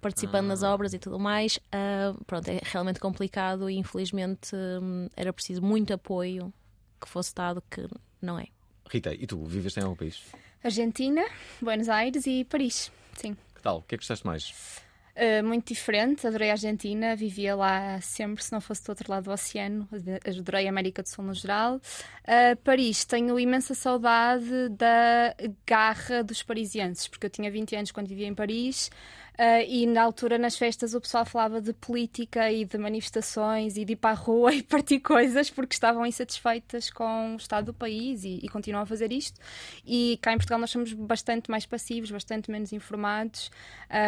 [0.00, 0.72] participando nas Ah.
[0.72, 5.92] obras e tudo mais, ah, pronto, é realmente complicado e infelizmente hum, era preciso muito
[5.92, 6.52] apoio
[7.00, 7.86] que fosse dado que
[8.20, 8.46] não é.
[8.88, 9.44] Rita, e tu?
[9.44, 10.22] Viveste em algum país?
[10.62, 11.24] Argentina,
[11.60, 12.90] Buenos Aires e Paris.
[13.14, 13.36] Sim.
[13.54, 13.78] Que tal?
[13.78, 14.84] O que é que gostaste mais?
[15.16, 19.24] Uh, muito diferente, adorei a Argentina, vivia lá sempre, se não fosse do outro lado
[19.24, 19.88] do oceano,
[20.28, 21.76] adorei a América do Sul no geral.
[21.76, 25.34] Uh, Paris, tenho imensa saudade da
[25.66, 28.90] garra dos parisienses, porque eu tinha 20 anos quando vivia em Paris.
[29.38, 33.84] Uh, e na altura, nas festas, o pessoal falava de política e de manifestações e
[33.84, 37.74] de ir para a rua e partir coisas porque estavam insatisfeitas com o estado do
[37.74, 39.40] país e, e continuam a fazer isto.
[39.86, 43.50] E cá em Portugal nós somos bastante mais passivos, bastante menos informados.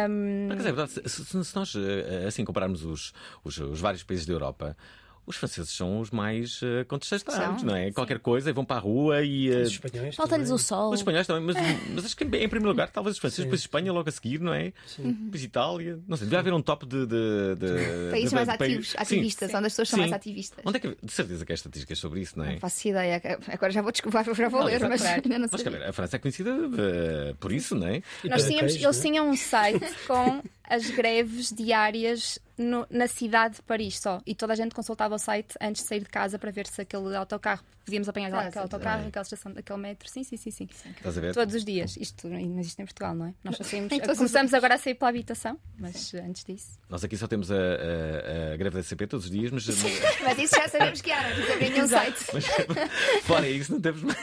[0.09, 3.13] Um, acaso é verdade, se, se- se nós eh, assim compararmos os,
[3.43, 4.75] os, os vários países da Europa.
[5.29, 7.91] Os franceses são os mais uh, não é?
[7.91, 9.47] Qualquer coisa, e vão para a rua e.
[9.51, 10.91] eh, Os espanhóis Falta-lhes o sol.
[10.91, 11.55] Os espanhóis também, mas,
[11.93, 13.43] mas acho que em, em primeiro lugar, talvez os franceses, Sim.
[13.43, 14.73] depois Espanha logo a seguir, não é?
[14.87, 15.11] Sim.
[15.25, 15.99] Depois Itália.
[16.07, 17.05] Não sei, devia haver um top de.
[17.05, 18.97] de, de Países mais de país- ativos, Sim.
[18.97, 20.01] ativistas, onde as pessoas são Sim.
[20.01, 20.63] mais ativistas.
[20.65, 20.97] Onde é que.
[21.05, 22.53] De certeza que há estatísticas sobre isso, não é?
[22.53, 23.21] Não faço ideia.
[23.49, 25.69] Agora já vou desculpar, já vou ler, mas ainda não Mas sei.
[25.71, 28.01] ver, a França é conhecida eh, por isso, não é?
[28.23, 33.99] Nós tínhamos, eles tinham um site com as greves diárias no- na cidade de Paris
[33.99, 34.21] só.
[34.25, 36.81] E toda a gente consultava o site antes de sair de casa para ver se
[36.81, 40.07] aquele autocarro podíamos apanhar Ah, aquele autocarro, aquela estação, aquele metro.
[40.09, 40.67] Sim, sim, sim, sim.
[40.95, 41.33] Estás a ver?
[41.33, 41.97] Todos os dias.
[41.97, 43.33] Isto não existe em Portugal, não é?
[43.43, 46.77] Nós só saímos, começamos agora a sair pela habitação, mas antes disso.
[46.89, 49.67] Nós aqui só temos a, a- a greve da CP todos os dias, mas.
[50.23, 52.25] Mas isso já sabemos que há, não abrir nenhum site.
[52.33, 52.45] Mas
[53.23, 54.17] fora isso, não temos mais,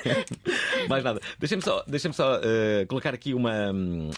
[0.88, 1.20] mais nada.
[1.38, 3.72] Deixem-me só, deixem só eh, colocar aqui uma,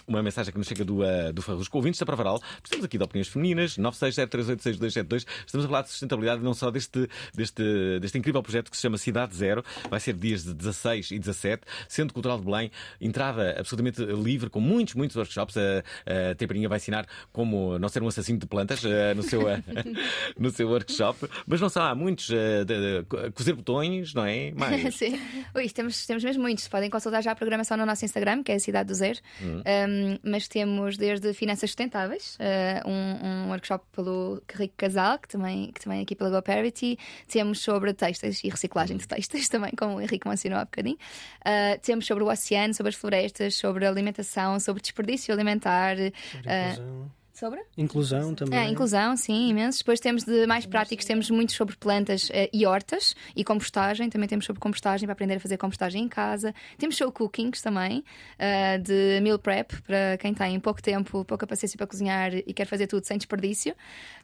[0.07, 1.75] uma mensagem que nos chega do, uh, do Farrusco.
[1.77, 3.77] Ouvintes da Provaral, precisamos aqui de opiniões femininas.
[3.77, 5.25] 967386272.
[5.45, 8.97] Estamos a falar de sustentabilidade, não só deste, deste, deste incrível projeto que se chama
[8.97, 9.63] Cidade Zero.
[9.89, 11.63] Vai ser dias de 16 e 17.
[11.87, 15.55] Centro Cultural de Belém, entrada absolutamente livre, com muitos, muitos workshops.
[15.57, 19.49] A, a Temperinha vai ensinar como não ser um assassino de plantas eh, no, seu,
[19.49, 19.61] eh,
[20.37, 21.27] no seu workshop.
[21.47, 22.29] Mas não só, há muitos.
[22.31, 24.51] eh, de- de- cozer botões, não é?
[24.51, 24.93] Mais.
[24.95, 25.19] Sim.
[25.55, 26.67] Ui, temos, temos mesmo muitos.
[26.67, 29.19] Podem consultar já a programação no nosso Instagram, que é a Cidade do Zero.
[29.41, 29.61] Hum.
[29.65, 35.71] Um, mas temos desde finanças sustentáveis, uh, um, um workshop pelo Rico Casal, que também,
[35.71, 36.97] que também é aqui pela GoParity.
[37.27, 40.97] Temos sobre textos e reciclagem de textos, também, como o Henrique mencionou há bocadinho.
[41.41, 45.95] Uh, temos sobre o oceano, sobre as florestas, sobre a alimentação, sobre desperdício alimentar.
[45.97, 47.61] uh, sobre?
[47.77, 48.59] Inclusão também.
[48.59, 49.79] É, inclusão, sim, imensos.
[49.79, 54.09] Depois temos de mais práticos, temos muito sobre plantas eh, e hortas e compostagem.
[54.09, 56.53] Também temos sobre compostagem para aprender a fazer compostagem em casa.
[56.77, 58.03] Temos show cookings também,
[58.37, 62.65] eh, de meal prep, para quem tem pouco tempo, pouca paciência para cozinhar e quer
[62.65, 63.75] fazer tudo sem desperdício.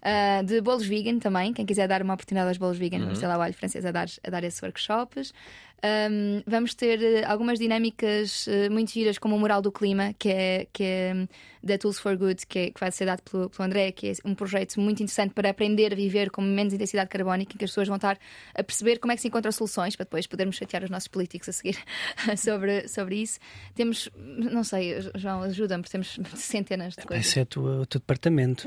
[0.02, 3.04] Eh, de bolos vegan também, quem quiser dar uma oportunidade aos bolos vegan, Uhum.
[3.06, 5.34] vamos ter lá o alho francês a dar, a dar esses workshops.
[5.84, 10.30] Um, vamos ter eh, algumas dinâmicas eh, muito giras, como o Mural do Clima, que
[10.30, 11.28] é, que é hum,
[11.62, 14.14] da Tools for Good, que, é- que vai ser dado pelo, pelo André, que é
[14.26, 17.70] um projeto muito interessante para aprender a viver com menos intensidade carbónica, em que as
[17.72, 18.18] pessoas vão estar
[18.56, 21.50] a perceber como é que se encontram soluções para depois podermos chatear os nossos políticos
[21.50, 21.78] a seguir
[22.38, 23.38] sobre, sobre isso.
[23.76, 27.28] Temos, não sei, João, ajuda-me, porque temos centenas de coisas.
[27.28, 28.66] Esse é o teu, o teu departamento.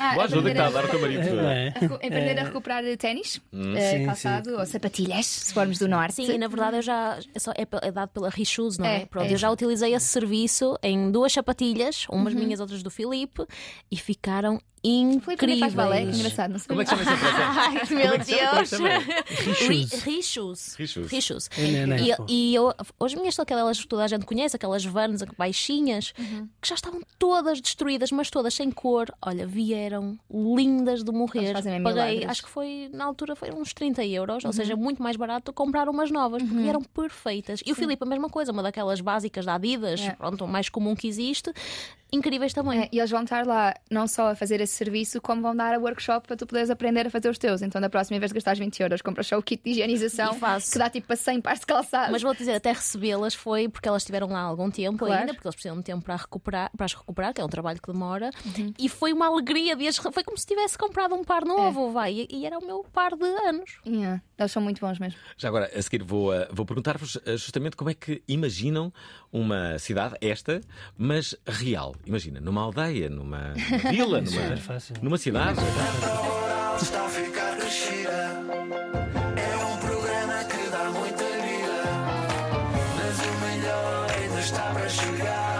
[0.00, 1.40] Ah, Boa ajuda que está a dar o teu marido.
[1.40, 1.68] É.
[2.06, 3.76] Aprender a recuperar ténis, Hum.
[3.76, 6.14] eh, Sim, calçado ou sapatilhas, se formos do norte.
[6.14, 9.02] Sim, e na verdade eu já é, só- é é dado pela Reshoes, não é?
[9.02, 9.32] É, Pronto, é.
[9.32, 12.40] eu já utilizei esse serviço em duas sapatilhas, umas Uhum.
[12.40, 13.44] minhas, outras do Filipe,
[13.90, 15.60] e ficaram incríveis.
[15.60, 16.68] faz balé, que engraçado, não sei.
[16.68, 17.14] Como é que chama essa?
[17.60, 18.68] Ai, meu é é Deus!
[18.68, 18.88] chama?
[19.26, 19.92] Reshoes.
[20.04, 20.74] Ri- Reshoes.
[20.76, 21.10] Reshoes.
[21.10, 21.50] Reshoes.
[21.58, 22.22] É?
[22.28, 26.48] E, eu, as minhas são aquelas que toda a gente conhece, aquelas vans baixinhas, Uhum.
[26.60, 29.06] que já estavam todas destruídas, mas todas sem cor.
[29.22, 31.54] Olha, vieram lindas de morrer.
[31.82, 34.52] Paguei, acho que foi, na altura, foi uns 30 euros, ou Uhum.
[34.52, 37.60] seja, muito mais barato comprar umas novas, porque vieram perfeitas.
[37.64, 40.10] E o Filipe, a mesma coisa, uma daquelas básicas da Adidas, É.
[40.12, 41.52] pronto, o mais comum que existe,
[42.14, 42.82] incríveis também.
[42.82, 45.74] É, e eles vão estar lá não só a fazer esse serviço, como vão dar
[45.74, 47.62] a workshop para tu poderes aprender a fazer os teus.
[47.62, 50.38] Então, da próxima vez que gastares 20 euros, compras só o kit de higienização
[50.70, 52.10] que dá tipo para 100 pares de calçados.
[52.10, 55.14] Mas vou dizer, até recebê-las foi porque elas estiveram lá há algum tempo Claro.
[55.20, 57.80] ainda, porque eles precisam de tempo para, recuperar, para as recuperar, que é um trabalho
[57.80, 58.30] que demora.
[58.44, 58.72] Uhum.
[58.78, 61.46] E foi uma alegria de as, Foi como se tivesse comprado um par É.
[61.46, 62.26] novo, vai.
[62.30, 63.78] E, era o meu par de anos.
[63.86, 65.18] Yeah, eles são muito bons mesmo.
[65.36, 68.92] Já agora, a seguir, vou, eh, vou perguntar-vos eh, justamente como é que imaginam
[69.32, 70.60] uma cidade, esta,
[70.96, 71.94] mas real.
[72.06, 73.54] Imagina, numa aldeia, numa
[73.90, 74.94] vila, numa, fácil.
[75.02, 75.58] numa cidade.
[76.80, 78.10] Está a ficar crescida.
[79.36, 81.82] É um programa que dá muita vida.
[82.96, 85.53] Mas o melhor ainda está para chegar.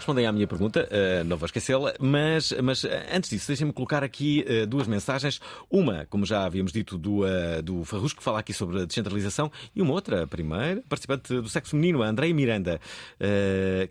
[0.00, 4.02] Respondem à minha pergunta, eh, não vou esquecê-la, mas, mas eh, antes disso, deixem-me colocar
[4.02, 5.40] aqui eh, duas mensagens.
[5.70, 9.52] Uma, como já havíamos dito, do, eh, do Farrusco, que fala aqui sobre a descentralização,
[9.74, 12.80] e uma outra, a primeira, participante do sexo feminino, a Andreia Miranda,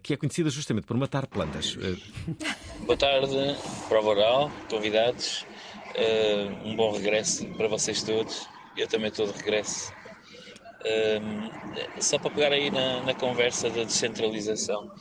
[0.04, 1.78] que é conhecida justamente por matar plantas.
[2.86, 3.56] Boa tarde,
[3.88, 5.45] prova oral, convidados.
[6.65, 8.48] Um bom regresso para vocês todos.
[8.76, 9.93] Eu também estou de regresso.
[12.00, 14.91] Só para pegar aí na, na conversa da descentralização.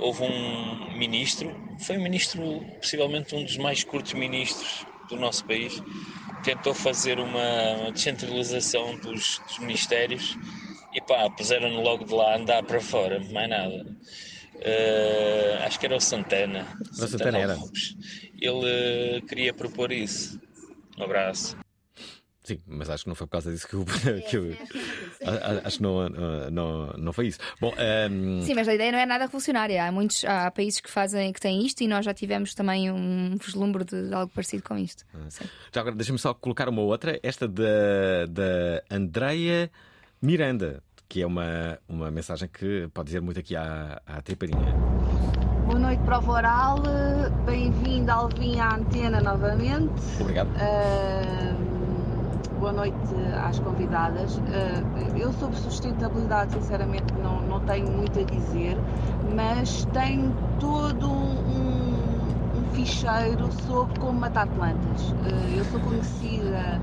[0.00, 5.82] Houve um ministro, foi um ministro, possivelmente um dos mais curtos ministros do nosso país,
[6.42, 10.38] tentou fazer uma descentralização dos, dos ministérios
[10.92, 13.86] e pá, puseram-no logo de lá a andar para fora, mais nada.
[14.62, 16.66] Eh, acho que era o Santana.
[16.90, 17.54] O Santana era.
[17.54, 17.96] Lopes.
[18.40, 20.40] Ele eh, queria propor isso.
[20.98, 21.56] Um abraço.
[22.50, 23.84] Sim, mas acho que não foi por causa disso que eu.
[24.28, 24.56] que eu-
[25.64, 26.08] acho que não,
[26.50, 27.38] não, não, foi isso.
[27.60, 29.84] Bom, ehm, Sim, mas a ideia não é nada revolucionária.
[29.86, 33.36] Há muitos há países que fazem que têm isto e nós já tivemos também um
[33.36, 35.04] vislumbre de algo parecido com isto.
[35.28, 35.44] Sim.
[35.72, 39.70] Já agora, deixa-me só colocar uma outra, esta da, da Andreia
[40.20, 44.74] Miranda, que é uma, uma mensagem que pode dizer muito aqui à, à triparinha.
[45.66, 46.78] Boa noite, prova oral.
[47.46, 49.92] Bem-vindo, Alvin, à antena novamente.
[50.20, 50.48] Obrigado.
[50.56, 51.79] Ahm,
[52.60, 52.94] boa noite
[53.42, 54.38] às convidadas.
[54.52, 58.76] Ah, eu sobre sustentabilidade, sinceramente, não, não tenho muito a dizer,
[59.34, 65.14] mas tenho todo um, um ficheiro sobre como matar plantas.
[65.24, 66.80] Ah, eu sou conhecida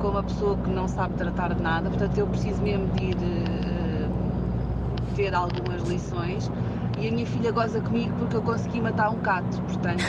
[0.00, 3.16] como uma pessoa que não sabe tratar de nada, portanto, eu preciso mesmo de ir.
[5.14, 6.50] ter algumas lições
[6.98, 10.04] e a minha filha goza comigo porque eu consegui matar um gato, portanto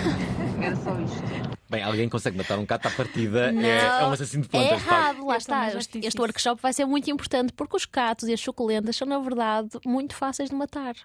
[0.61, 1.58] era só isto.
[1.69, 4.71] Bem, alguém consegue matar um gato à partida, Não, é, é um assassino de plantas.
[4.71, 4.91] É de facto.
[5.01, 5.67] errado, lá está.
[5.77, 9.19] Este, este workshop vai ser muito importante porque os catos e as suculentas são, na
[9.19, 10.95] verdade, muito fáceis de matar.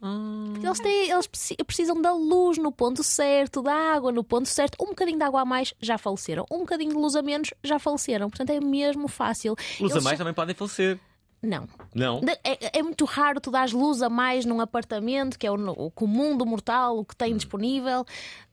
[0.00, 4.48] Porque eles, têm, eles preci- precisam da luz no ponto certo, da água no ponto
[4.48, 4.76] certo.
[4.80, 6.46] Um bocadinho de água a mais já faleceram.
[6.52, 8.30] Um bocadinho de luz a menos já faleceram.
[8.30, 9.56] Portanto, é mesmo fácil.
[9.80, 11.00] Luz a Eles mais são- também podem falecer.
[11.42, 11.68] Não.
[11.94, 12.20] Não?
[12.44, 15.90] É, é muito raro tu dares luz a mais num apartamento, que é o, o
[15.90, 18.04] comum do mortal, o que tem disponível.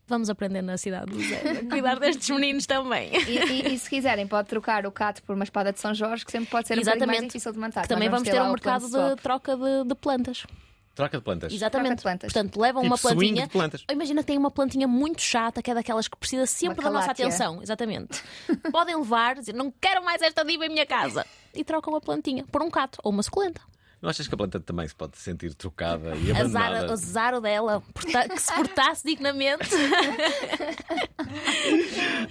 [0.08, 1.42] Vamos aprender na cidade do Zé.
[1.66, 3.10] a Cuidar destes meninos também.
[3.28, 6.24] E, e- e se quiserem, pode trocar o cato por uma espada de São Jorge,
[6.24, 7.82] que sempre pode ser um bocadinho mais difícil de montar.
[7.82, 9.20] Que também vamos ter um mercado de swap.
[9.22, 10.46] troca de, de plantas.
[10.94, 11.52] Troca de plantas.
[11.52, 12.02] Exatamente.
[12.04, 13.46] Portanto, levam Tipo uma swing plantinha.
[13.48, 13.84] de plantas.
[13.92, 17.12] Imagina que tem uma plantinha muito chata, que é daquelas que precisa sempre da nossa
[17.12, 17.62] atenção.
[17.62, 18.24] Exatamente.
[18.72, 21.26] Podem levar, dizer, não quero mais esta diva em minha casa.
[21.54, 23.60] E trocam a plantinha por um cato ou uma suculenta.
[24.06, 26.94] Não achas que a planta também se pode sentir trocada e abandonada?
[26.94, 29.68] azar o dela, que se portasse dignamente.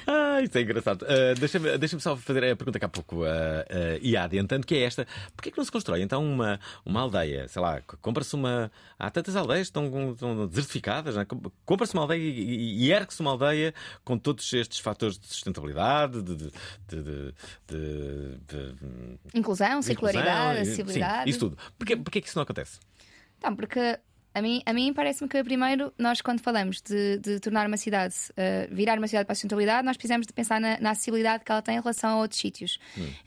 [0.06, 1.04] Ah, isto é engraçado.
[1.08, 4.74] Ah, Deixa-me deixa só fazer a pergunta que há pouco ah, ah, ia adiantando, que
[4.74, 5.06] é esta.
[5.34, 7.48] Porquê que não se constrói então uma, uma aldeia?
[7.48, 8.70] Sei lá, compra-se uma.
[8.98, 11.24] Há tantas aldeias que estão, estão desertificadas, é?
[11.24, 15.26] Com- compra-se uma aldeia e, e- e ergue-se uma aldeia com todos estes fatores de
[15.26, 16.36] sustentabilidade, de.
[16.36, 16.46] de,
[16.88, 17.34] de, de-
[17.66, 21.24] de- de- Inclusão, circularidade, inclusão, e- acessibilidade.
[21.24, 21.58] Sim, isso tudo.
[21.78, 22.78] Porquê, porquê que isso não acontece?
[23.38, 23.98] Então, porque
[24.34, 28.14] a mim, a mim parece-me que primeiro nós quando falamos de, de tornar uma cidade,
[28.36, 31.52] eh, virar uma cidade para a sustentabilidade, nós precisamos de pensar na, na acessibilidade que
[31.52, 32.78] ela tem em relação a outros sítios.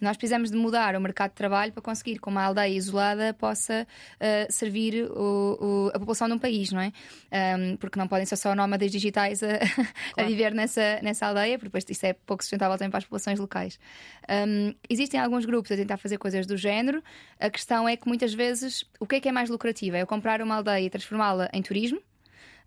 [0.01, 3.87] Nós precisamos de mudar o mercado de trabalho para conseguir que uma aldeia isolada possa
[4.19, 6.91] eh, servir o- o- a população de um país, não é?
[7.31, 9.47] Ahm, porque não podem ser só nómadas digitais a,
[10.17, 13.39] a viver nessa, nessa aldeia, porque depois isso é pouco sustentável também para as populações
[13.39, 13.79] locais.
[14.27, 17.01] Ahm, existem alguns grupos a tentar fazer coisas do género.
[17.39, 19.95] A questão é que muitas vezes o que é que é mais lucrativo?
[19.95, 22.01] É eu comprar uma aldeia transformá-la em turismo,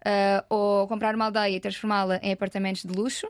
[0.04, 3.28] ah, ou comprar uma aldeia e transformá-la em apartamentos de luxo,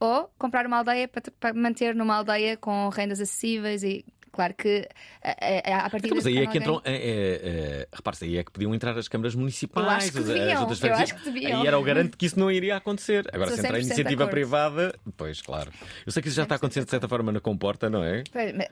[0.00, 4.04] ou comprar uma aldeia para, para manter numa aldeia com rendas acessíveis e
[4.38, 4.88] Claro que
[5.20, 5.30] a,
[5.74, 6.80] a, a partir Então, mas aí é que entram.
[6.84, 10.18] É, é, é, repare-se, aí é que podiam entrar as câmaras municipais, Eu acho que
[10.20, 11.60] as- as deviam, juntas de eu acho que deviam.
[11.60, 13.28] Aí era o garante que isso não iria acontecer.
[13.32, 15.72] Agora, se entrar a 100% de iniciativa privada, pois claro.
[16.06, 18.22] Eu sei que isso já está acontecendo de certa forma na comporta, não é?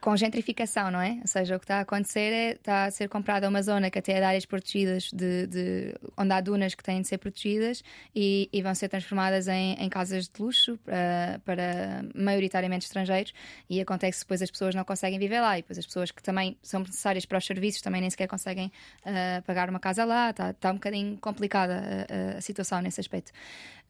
[0.00, 1.18] Com gentrificação, não é?
[1.20, 3.98] Ou seja, o que está a acontecer é está a ser comprada uma zona que
[3.98, 7.82] até é de áreas protegidas, de, de- onde há dunas que têm de ser protegidas
[8.14, 13.32] e, e vão ser transformadas em, em casas de luxo para, para maioritariamente estrangeiros.
[13.68, 16.22] E acontece que depois as pessoas não conseguem viver lá e depois as pessoas que
[16.22, 18.70] também são necessárias para os serviços também nem sequer conseguem
[19.04, 20.30] ah, pagar uma casa lá.
[20.30, 23.32] Está, está um bocadinho complicada a- a, situação nesse aspecto.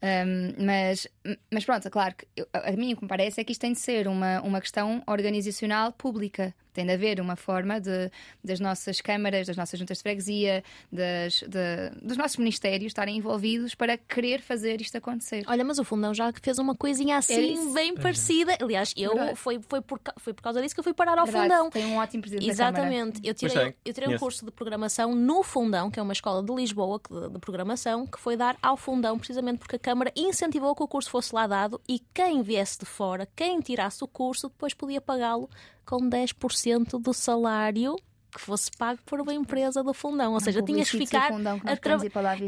[0.02, 1.06] Um, mas,
[1.52, 3.60] mas pronto, é claro que eu- a mim o que me parece é que isto
[3.60, 6.54] tem de ser uma, uma questão organizacional pública.
[6.76, 8.10] Tem de haver uma forma de,
[8.44, 10.62] das nossas câmaras, das nossas juntas de freguesia,
[10.92, 15.42] das, de- dos nossos ministérios estarem envolvidos para querer fazer isto acontecer.
[15.48, 18.56] Olha, mas o Fundão já fez uma coisinha É assim, bem parecida.
[18.60, 19.36] Aliás, eu Verdade.
[19.38, 21.70] foi, foi, por, foi por causa disso que eu fui parar ao Verdade, Fundão.
[21.70, 23.20] Tem um ótimo presidente Exatamente.
[23.24, 24.20] Eu tirei, eu tirei um conheço.
[24.24, 28.20] curso de programação no Fundão, que é uma escola de Lisboa de, de programação, que
[28.20, 31.80] foi dar ao Fundão, precisamente porque a Câmara incentivou que o curso fosse lá dado
[31.88, 35.48] e quem viesse de fora, quem tirasse o curso, depois podia pagá-lo
[35.86, 37.96] com 10% do salário
[38.30, 41.66] que fosse pago por uma empresa do fundão, ou seja, tinhas que ficar Fundão, que
[41.68, 41.92] a tra-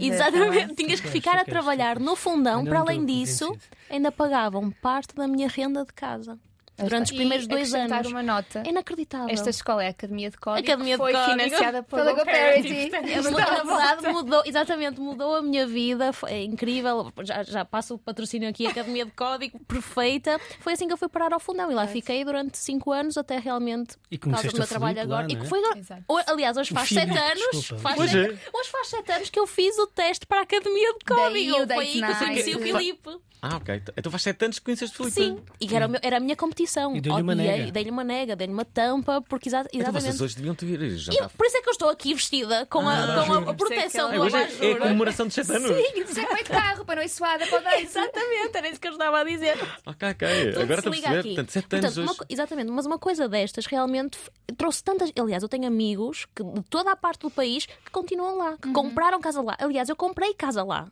[0.07, 3.57] Exatamente, tá tinhas que ficar a trabalhar no fundão, Ainda para além disso,
[3.89, 6.39] ainda pagavam parte da minha renda de casa.
[6.79, 8.07] Durante os E primeiros dois anos.
[8.09, 8.63] uma nota.
[8.65, 9.29] É inacreditável.
[9.29, 11.39] Esta escola é a Academia de Código, Academia que foi de Código.
[11.43, 12.91] financiada pela, GoParity.
[12.95, 17.13] É verdade, mudou, exatamente, mudou a minha vida, foi é incrível.
[17.25, 20.39] Já, já passo o patrocínio aqui, Academia de Código, perfeita.
[20.61, 23.39] Foi assim que eu fui parar ao fundão e lá fiquei durante 5 anos até
[23.39, 25.27] realmente E por causa conheceste do meu o trabalho lá, agora.
[25.33, 25.35] é?
[25.35, 27.69] e que foi agora- aliás, hoje O faz 7 anos.
[27.81, 28.59] Faz Pois sete- é.
[28.59, 31.63] Hoje faz 7 anos que eu fiz o teste para a Academia de Daí Código.
[31.63, 32.59] o Foi aí que eu conheci o.
[32.61, 33.19] Filipe.
[33.41, 33.83] Ah, ok.
[33.97, 35.15] Então faz sete anos que conheces Filipe.
[35.15, 36.97] Sim, e era, o meu- era a minha competição.
[36.97, 37.73] E deu-lhe uma Odiei, nega.
[37.73, 40.03] Dei-lhe uma nega, dei-lhe uma tampa, porque exa- Então exatamente.
[40.05, 41.29] vocês hoje deviam ter E jantar.
[41.31, 43.55] por isso é que eu estou aqui vestida com a, Ah, com a- a juro.
[43.55, 44.65] proteção É, do hoje é- abajur.
[44.65, 45.69] é a comemoração de sete anos.
[45.69, 48.69] Sim, Isso é como é de carro, para não ir suada para o exatamente, era
[48.71, 49.57] isso que eu estava a dizer.
[49.87, 50.29] Ok, ok.
[50.53, 51.19] Tudo Agora se estou a liga perceber.
[51.19, 51.29] aqui.
[51.29, 52.19] Portanto, sete Portanto, anos uma hoje.
[52.19, 55.13] co- exatamente, mas uma coisa destas realmente f- trouxe tantas.
[55.17, 58.57] Aliás, eu tenho amigos que, de toda a parte do país que continuam lá, Uhum.
[58.57, 59.57] que compraram casa lá.
[59.61, 60.89] Aliás, eu comprei casa lá.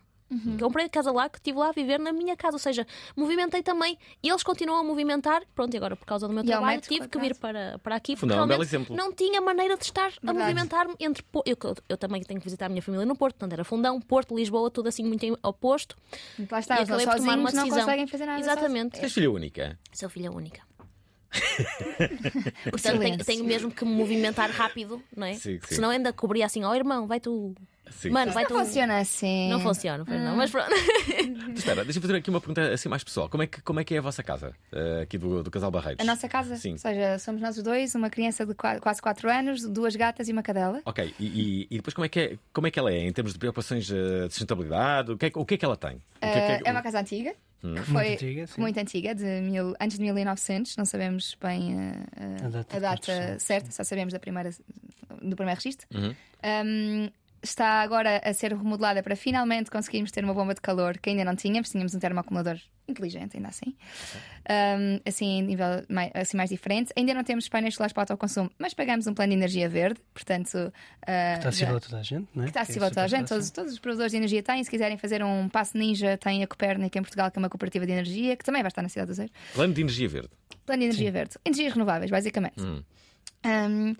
[0.59, 2.85] Comprei casa lá, que estive lá a viver na minha casa, ou seja,
[3.17, 3.97] movimentei também.
[4.23, 5.43] E eles continuam a movimentar.
[5.55, 7.79] Pronto, e agora por causa do meu E ao trabalho metro tive que vir para,
[7.79, 8.97] para aqui porque é um belo realmente exemplo.
[8.97, 10.39] não tinha maneira de estar a Verdade.
[10.39, 11.25] movimentar-me entre.
[11.45, 11.57] Eu,
[11.89, 14.71] eu também tenho que visitar a minha família no Porto, portanto era Fundão, Porto, Lisboa,
[14.71, 15.97] tudo assim muito oposto.
[16.51, 17.85] Lá está, E não acabei por tomar uma sozinhos não decisão.
[17.85, 18.41] conseguem fazer nada.
[18.41, 19.01] Exatamente.
[19.01, 19.79] És filha única.
[19.93, 20.63] Sou filha única.
[22.71, 25.35] Portanto, tenho, tenho mesmo que me movimentar rápido, não é?
[25.35, 25.75] Sim, Porque sim.
[25.77, 27.55] senão ainda cobria assim, ó irmão, vai tu.
[27.91, 28.11] Sim.
[28.11, 28.59] Mano, vai não tu.
[28.59, 29.49] funciona assim.
[29.49, 30.37] Não funciona, pois não, Hum.
[30.37, 30.69] mas pronto.
[31.55, 33.29] Espera, deixa-me fazer aqui uma pergunta assim mais pessoal.
[33.29, 34.53] Como é que, como é, que é a vossa casa?
[34.73, 36.01] eh, aqui do, do Casal Barreiros?
[36.03, 36.73] A nossa casa, Sim.
[36.73, 40.29] ou seja, somos nós os dois, uma criança de qua- quase 4 anos, duas gatas
[40.29, 40.81] e uma cadela.
[40.85, 43.13] Ok, e, e- e depois como é, que é, como é que ela é em
[43.13, 45.13] termos de preocupações eh, de sustentabilidade?
[45.13, 45.97] O que é, que- o que, é que ela tem?
[45.97, 47.35] O que Eh, que é uma casa antiga,
[47.65, 47.75] Hum.
[47.75, 48.61] que foi Muito antiga, sim.
[48.61, 52.75] muito antiga, de mil, antes de 1900, não sabemos bem eh, eh, A data a
[52.77, 53.39] de data construção.
[53.39, 54.51] certa, só sabemos da primeira,
[55.23, 55.87] do primeiro registro.
[55.95, 56.15] Uhum.
[56.45, 57.11] Um,
[57.43, 61.25] está agora a ser remodelada para finalmente conseguirmos ter uma bomba de calor que ainda
[61.25, 61.71] não tínhamos.
[61.71, 62.59] Tínhamos um termoacumulador
[62.89, 63.75] inteligente, ainda assim.
[64.49, 66.93] Um, assim, nível mais, assim, mais diferente.
[66.97, 70.55] Ainda não temos painéis solares para autoconsumo, mas pagamos um plano de energia verde, portanto.
[70.55, 70.73] uh,
[71.03, 72.47] Que está acessível a toda a gente, não é?
[72.47, 74.63] que está é acessível a toda a gente, todos, todos os provedores de energia têm.
[74.63, 77.85] Se quiserem fazer um passo ninja, tem a Copérnica em Portugal, que é uma cooperativa
[77.87, 79.31] de energia, que também vai estar na cidade do Zero.
[79.55, 80.31] Plano de energia verde.
[80.65, 81.35] Plano de energia verde.
[81.45, 82.61] Energias renováveis, basicamente.
[82.61, 82.83] Hum.
[83.45, 83.97] Um,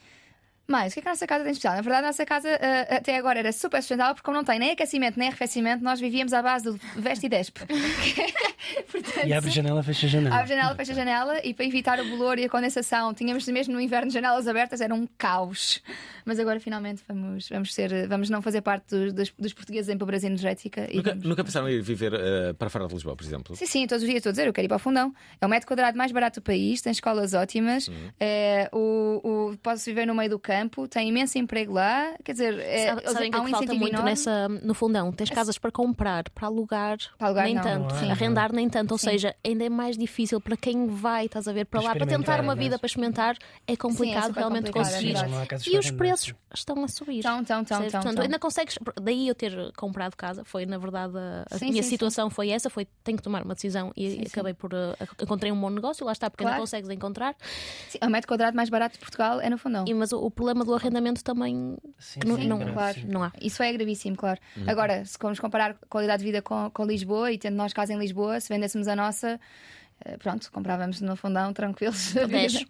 [0.69, 1.75] mais, o que é que a nossa casa tem de especial?
[1.77, 4.59] Na verdade, a nossa casa uh, até agora era super sustentável, porque como não tem
[4.59, 7.61] nem aquecimento nem arrefecimento, nós vivíamos à base do veste e despe.
[8.91, 10.37] Portanto, E abre janela, fecha janela.
[10.37, 13.81] Abre janela, fecha janela e para evitar o bolor e a condensação, tínhamos mesmo no
[13.81, 15.81] inverno janelas abertas, era um caos.
[16.25, 19.97] Mas agora finalmente vamos, vamos, ser, vamos não fazer parte dos, dos, dos portugueses em
[19.97, 23.15] pobreza energética e Nunca, vamos- nunca pensaram em ir viver eh, para fora de Lisboa,
[23.15, 23.55] por exemplo?
[23.55, 25.15] Sim, sim, todos os dias estou a dizer, eu quero ir para o fundão.
[25.41, 28.11] É o metro quadrado mais barato do país, tem escolas ótimas, Uhum.
[28.19, 30.56] é, o, o- posso viver no meio do campo,
[30.91, 32.15] tem imenso emprego lá.
[32.25, 34.11] Quer dizer, é, Sabe- Sabem que há é um que falta muito enorme.
[34.11, 35.13] nessa, no fundão?
[35.13, 37.63] Tens casas para comprar, para alugar, Para alugar, nem não.
[37.63, 38.93] tanto, Não há, arrendar nem tanto.
[38.93, 39.11] Ou Sim.
[39.11, 42.07] seja, ainda é mais difícil para quem vai, estás a ver, para Para lá, para
[42.07, 42.65] tentar uma não é?
[42.65, 43.37] vida para experimentar,
[43.67, 45.29] é complicado realmente complicado, é conseguir.
[45.31, 46.35] Não há casas E os preços sim.
[46.55, 47.19] estão a subir.
[47.19, 48.23] Estão, estão, estão, Portanto, estão.
[48.25, 48.79] ainda consegues.
[49.01, 51.15] Daí eu ter comprado casa, foi na verdade
[51.51, 54.17] a, Sim, minha sim, situação foi essa: foi tenho que tomar uma decisão e Sim,
[54.19, 54.25] sim.
[54.27, 54.73] acabei por.
[54.73, 56.55] uh, encontrei um bom negócio, lá está, porque Claro.
[56.55, 57.35] ainda consegues encontrar.
[57.89, 59.85] Sim, o metro quadrado mais barato de Portugal é no fundão.
[59.87, 61.77] E, mas o, o problema do arrendamento também.
[62.21, 62.99] que não, Sim, não, claro.
[63.09, 63.33] não há.
[63.41, 64.39] Isso é gravíssimo, claro.
[64.57, 64.65] Uhum.
[64.69, 67.99] Agora, se formos comparar qualidade de vida com, com Lisboa e tendo nós casa em
[67.99, 69.41] Lisboa, se vendêssemos a nossa,
[70.05, 71.99] eh, pronto, comprávamos no fundão tranquilos.
[72.15, 72.67] Sim.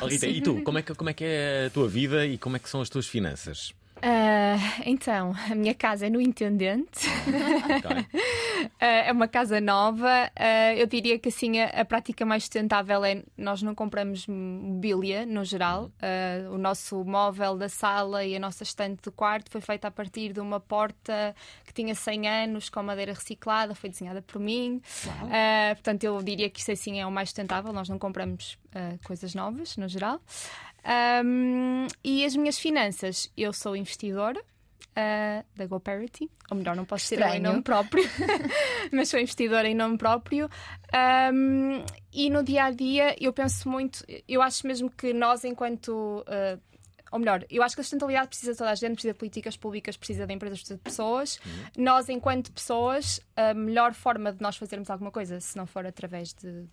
[0.00, 2.38] Oh, Rita, e tu, como é, que, como é que é a tua vida e
[2.38, 3.74] como é que são as tuas finanças?
[4.02, 7.06] Ah, então, a minha casa é no Intendente.
[8.80, 10.30] Ah, é uma casa nova.
[10.34, 15.24] Ah, eu diria que assim a, a prática mais sustentável é nós não compramos mobília
[15.24, 15.90] no geral.
[16.00, 19.90] Ah, o nosso móvel da sala e a nossa estante do quarto foi feita a
[19.90, 21.34] partir de uma porta
[21.64, 24.80] que tinha 100 anos com madeira reciclada, foi desenhada por mim.
[25.30, 27.72] Ah, portanto, eu diria que isso assim é o mais sustentável.
[27.72, 28.58] Nós não compramos
[29.04, 30.20] coisas novas no geral.
[30.86, 37.06] Um, e as minhas finanças, eu sou investidora uh, da GoParity, ou melhor, não posso
[37.06, 37.52] ser ela em Estranho.
[37.52, 38.04] nome próprio,
[38.92, 40.48] mas sou investidora em nome próprio.
[41.32, 46.24] Um, e no dia a dia eu penso muito, eu acho mesmo que nós, enquanto.
[46.26, 46.60] uh,
[47.12, 49.56] ou melhor, eu acho que a sustentabilidade precisa de toda a gente, precisa de políticas
[49.56, 51.40] públicas, precisa de empresas, precisa de pessoas.
[51.78, 56.34] Nós, enquanto pessoas, a melhor forma de nós fazermos alguma coisa, se não for através
[56.34, 56.66] de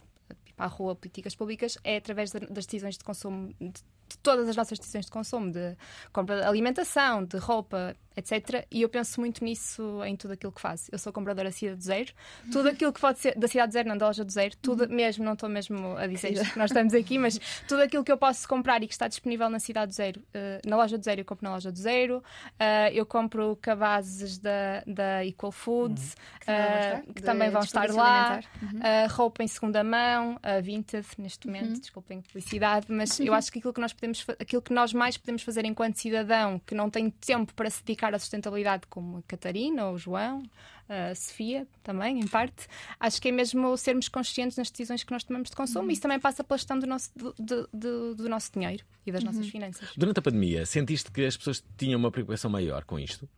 [0.55, 3.73] para a rua políticas públicas, é através das decisões de consumo, de,
[4.13, 5.75] de todas as nossas decisões de consumo, de
[6.11, 8.65] compra de alimentação, de roupa, etc.
[8.71, 10.89] E eu penso muito nisso em tudo aquilo que faço.
[10.91, 12.13] Eu sou compradora da Cidade do Zero.
[12.51, 14.87] Tudo aquilo que pode ser da Cidade do Zero, não da Loja do Zero, tudo
[14.89, 18.11] mesmo, não estou mesmo a dizer isto que nós estamos aqui, mas tudo aquilo que
[18.11, 21.03] eu posso comprar e que está disponível na Cidade do Zero, eh, na Loja do
[21.03, 22.23] Zero, eu compro na Loja do Zero.
[22.59, 27.49] Eh, eu compro cabazes da, da Equal Foods, Que também vão eh, estar, que também
[27.49, 28.39] vão estar desperdício lá.
[28.61, 28.79] Uhum.
[28.79, 31.79] Uh, roupa em segunda mão, a vintage neste momento, Uhum.
[31.79, 35.41] desculpem publicidade, mas eu acho que aquilo que nós podemos aquilo que nós mais podemos
[35.43, 39.85] fazer enquanto cidadão que não tem tempo para se dedicar à sustentabilidade, como a Catarina
[39.85, 40.41] ou o João,
[40.89, 42.67] a Sofia também, em parte,
[42.99, 45.85] acho que é mesmo sermos conscientes nas decisões que nós tomamos de consumo.
[45.85, 45.91] Uhum.
[45.91, 49.21] Isso também passa pela gestão do nosso, do, do- do- do nosso dinheiro e das
[49.23, 49.27] Uhum.
[49.31, 49.89] nossas finanças.
[49.95, 53.29] Durante a pandemia, sentiste que as pessoas tinham uma preocupação maior com isto?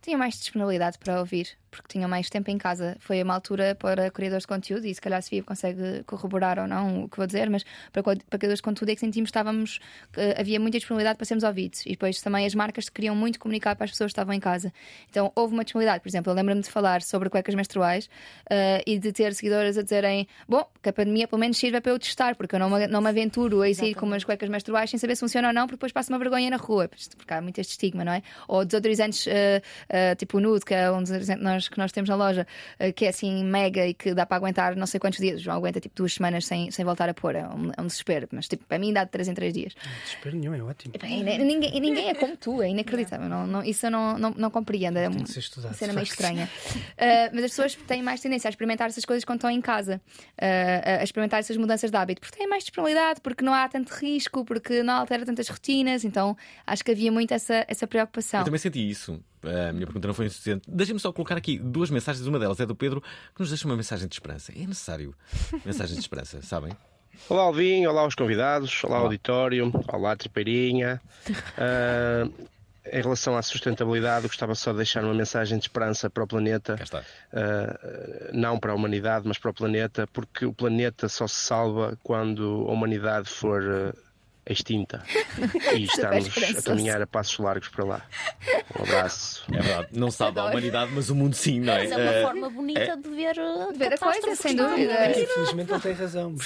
[0.00, 1.48] Tinha mais disponibilidade para ouvir,
[1.80, 2.96] porque tinham mais tempo em casa.
[3.00, 6.66] Foi uma altura para criadores de conteúdo, e se calhar a Sofia consegue corroborar ou
[6.66, 9.30] não o que vou dizer, mas para, para criadores de conteúdo é que sentimos que
[9.30, 9.80] estávamos,
[10.12, 11.84] que havia muita disponibilidade para sermos ouvidos.
[11.86, 14.72] E depois também as marcas queriam muito comunicar para as pessoas que estavam em casa.
[15.10, 16.02] Então houve uma disponibilidade.
[16.02, 18.08] Por exemplo, eu lembro-me de falar sobre cuecas menstruais
[18.50, 21.92] eh, e de ter seguidoras a dizerem: Bom, que a pandemia pelo menos sirva para
[21.92, 24.48] eu testar, porque eu não me, não me aventuro a ir sair com umas cuecas
[24.48, 27.34] menstruais sem saber se funciona ou não, porque depois passo uma vergonha na rua, porque
[27.34, 28.22] há muito este estigma, não é?
[28.48, 32.08] Ou desodorizantes eh, eh, tipo o nude, que é um desodorizante nós, que nós temos
[32.08, 32.46] na loja,
[32.78, 35.40] eh, que é assim mega e que dá para aguentar não sei quantos dias.
[35.40, 37.34] O João aguenta tipo duas semanas sem, sem voltar a pôr.
[37.34, 39.74] É um, é um desespero, mas tipo, para mim dá de 3 em 3 dias.
[40.04, 40.94] Desespero nenhum, é ótimo.
[41.00, 43.28] Bem, né, ninguém, e ninguém é como tu, é inacreditável.
[43.28, 44.98] Não, não, isso eu não, não, não compreendo.
[44.98, 46.10] É uma cena meio facto.
[46.10, 46.48] estranha.
[46.74, 50.00] Uh, mas as pessoas têm mais tendência a experimentar essas coisas quando estão em casa,
[50.40, 53.92] uh, a experimentar essas mudanças de hábito, porque têm mais disponibilidade, porque não há tanto
[53.94, 56.04] risco, porque não altera tantas rotinas.
[56.04, 58.40] Então acho que havia muito essa, essa preocupação.
[58.40, 59.20] Eu também senti isso.
[59.42, 60.68] A minha pergunta não foi insuficiente.
[60.68, 62.26] Deixem-me só colocar aqui duas mensagens.
[62.26, 64.52] Uma delas é do Pedro, que nos deixa uma mensagem de esperança.
[64.52, 65.14] É necessário
[65.64, 66.72] mensagem de esperança, sabem?
[67.28, 71.00] Olá Alvin, olá aos convidados, olá, auditório, olá Tripeirinha.
[71.58, 72.28] Ah,
[72.90, 76.26] em relação à sustentabilidade, eu gostava só de deixar uma mensagem de esperança para o
[76.26, 76.76] planeta.
[77.32, 81.98] Ah, não para a humanidade, mas para o planeta, porque o planeta só se salva
[82.02, 84.07] quando a humanidade for ah,
[84.48, 85.02] extinta.
[85.76, 86.28] E estamos
[86.58, 88.02] a caminhar a passos largos para lá.
[88.78, 89.44] Um abraço.
[89.52, 91.82] É verdade, não sabe a humanidade, mas o mundo sim, não é?
[91.84, 94.66] Mas é uma Eh, forma bonita é- de ver, uh, ver a coisa, sem não
[94.66, 94.70] é?
[94.70, 95.20] dúvida.
[95.22, 96.34] Infelizmente ele tem razão.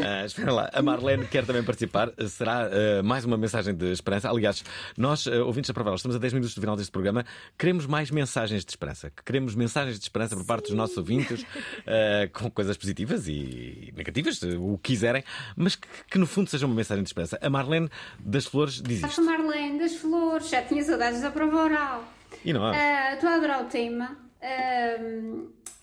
[0.00, 2.12] Ah, espera lá, a Marlene quer também participar.
[2.28, 4.30] Será ah, mais uma mensagem de esperança?
[4.30, 4.64] Aliás,
[4.96, 7.24] nós, ah, ouvintes da Provaral, estamos a 10 minutos do final deste programa.
[7.58, 9.10] Queremos mais mensagens de esperança.
[9.24, 11.44] Queremos mensagens de esperança por parte dos nossos ouvintes,
[11.86, 15.22] ah, com coisas positivas e negativas, o que quiserem,
[15.56, 17.38] mas que, que no fundo seja uma mensagem de esperança.
[17.40, 19.24] A Marlene das Flores diz Acho isto.
[19.30, 22.04] Marlene das Flores, já tinha saudades da prova oral.
[22.44, 23.14] E não há.
[23.14, 24.16] Estou a adorar o tema.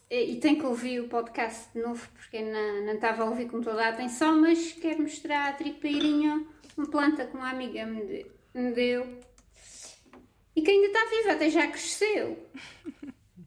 [0.10, 3.48] e e tenho que ouvir o podcast de novo porque não, não estava a ouvir
[3.50, 6.46] com toda a atenção, mas quero mostrar a tripeirinha,
[6.78, 9.20] uma planta que uma amiga me, de- me deu
[10.56, 12.48] e que ainda está viva, até já cresceu.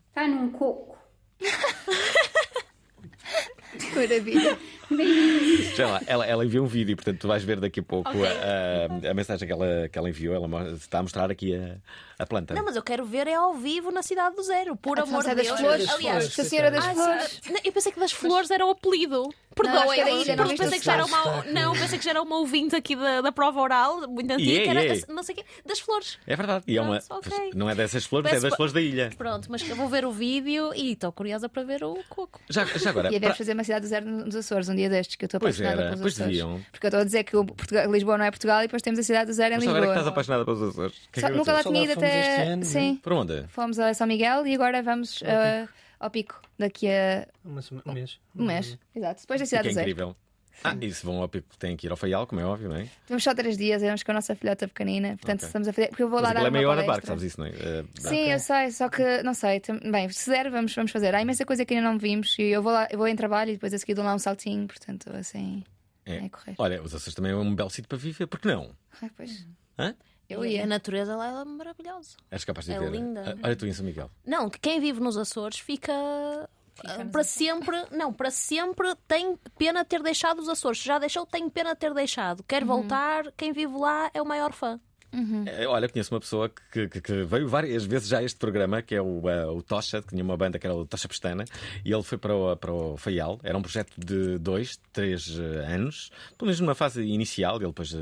[0.08, 0.98] Está num coco.
[3.94, 4.58] Maravilha.
[4.90, 8.22] Lá, ela, ela enviou um vídeo, portanto, tu vais ver daqui a pouco Ok.
[8.26, 10.34] a, a- a mensagem que ela, que ela enviou.
[10.34, 11.76] Ela está a mostrar aqui a,
[12.18, 12.54] a planta.
[12.54, 15.22] Não, mas eu quero ver é ao vivo na Cidade do Zero, por Ah, amor
[15.22, 15.60] de é das Deus.
[15.60, 15.88] flores?
[15.88, 17.40] Aliás, Da Senhora das Ah, Flores.
[17.50, 19.22] Não, Eu pensei que das flores era o apelido.
[19.24, 21.44] era Perdoem, ilha, não pensei a que já era uma.
[21.44, 24.62] Não, pensei que já era uma ouvinte aqui da, da prova oral, muito antiga, é,
[24.62, 25.02] que era e é.
[25.08, 26.18] não sei o quê, das flores.
[26.26, 26.64] É verdade.
[26.66, 27.50] E é uma, Pronto, ok.
[27.54, 29.10] não é dessas flores, é das flores da ilha.
[29.16, 32.40] Pronto, mas eu vou ver o vídeo e estou curiosa para ver o coco.
[32.48, 35.16] Já, já agora, E para- deves fazer uma cidade do zero nos Açores dia destes,
[35.16, 36.32] que eu estou Pois apaixonada era, pelos pois Açores.
[36.38, 36.60] deviam.
[36.72, 38.98] Porque eu estou a dizer que o Portugal- Lisboa não é Portugal e depois temos
[38.98, 40.12] a cidade do zero em Mas só agora é que estás Lisboa.
[40.12, 40.94] apaixonada pelos Açores.
[41.12, 42.62] Que é Só- que nunca lá tinha ido até.
[42.64, 42.96] Sim.
[43.02, 43.44] Para onde?
[43.48, 45.68] Fomos a São Miguel e agora vamos uh,
[46.00, 47.54] ao Pico daqui a um
[47.92, 48.18] mês.
[48.36, 48.78] um mês.
[48.94, 49.20] Exato.
[49.20, 49.88] Depois da Que cidade é do zero.
[49.90, 50.16] incrível.
[50.64, 52.88] Ah, isso vão ao têm que ir ao Faial, como é óbvio, não é?
[53.08, 55.10] Vamos só três dias, vamos com a nossa filhota pequenina.
[55.10, 55.46] Portanto, Ok.
[55.46, 55.88] estamos a fazer.
[55.88, 57.50] Porque eu vou Mas lá dar é uma meia hora barco, sabes isso, não é?
[57.50, 59.62] Eh, Sim, eu sei, só que não sei.
[59.90, 61.14] Bem, se der, vamos, vamos fazer.
[61.14, 63.50] Há imensa coisa que ainda não vimos e eu vou lá, eu vou em trabalho
[63.50, 65.62] e depois a seguir dou lá um saltinho, portanto, assim.
[66.04, 66.16] é.
[66.24, 66.54] É correr.
[66.58, 68.70] Olha, os Açores também é um belo sítio para viver, por que não?
[69.02, 69.46] Ah, pois.
[69.78, 69.94] Hã?
[70.28, 70.64] Eu E ia.
[70.64, 72.16] a natureza lá é maravilhosa.
[72.30, 72.90] És capaz de É ver.
[72.90, 73.38] linda.
[73.42, 74.10] Ah, Olha tu em São Miguel.
[74.26, 75.92] Não, que quem vive nos Açores fica.
[76.84, 80.78] Ah, para sempre, não, para sempre tem pena ter deixado os Açores.
[80.80, 82.42] Se Já deixou, tem pena ter deixado.
[82.44, 82.68] Quer Uhum.
[82.68, 84.78] voltar, quem vive lá é o maior fã.
[85.46, 88.82] Eh, Olha, conheço uma pessoa que, que- que veio várias vezes já a este programa,
[88.82, 91.46] que é o, eh, o Tocha, que tinha uma banda que era o Tocha Pestana,
[91.82, 93.40] e ele foi para o, para o Faial.
[93.42, 97.56] Era um projeto de dois, três eh, anos, pelo menos numa fase inicial.
[97.56, 97.94] Ele depois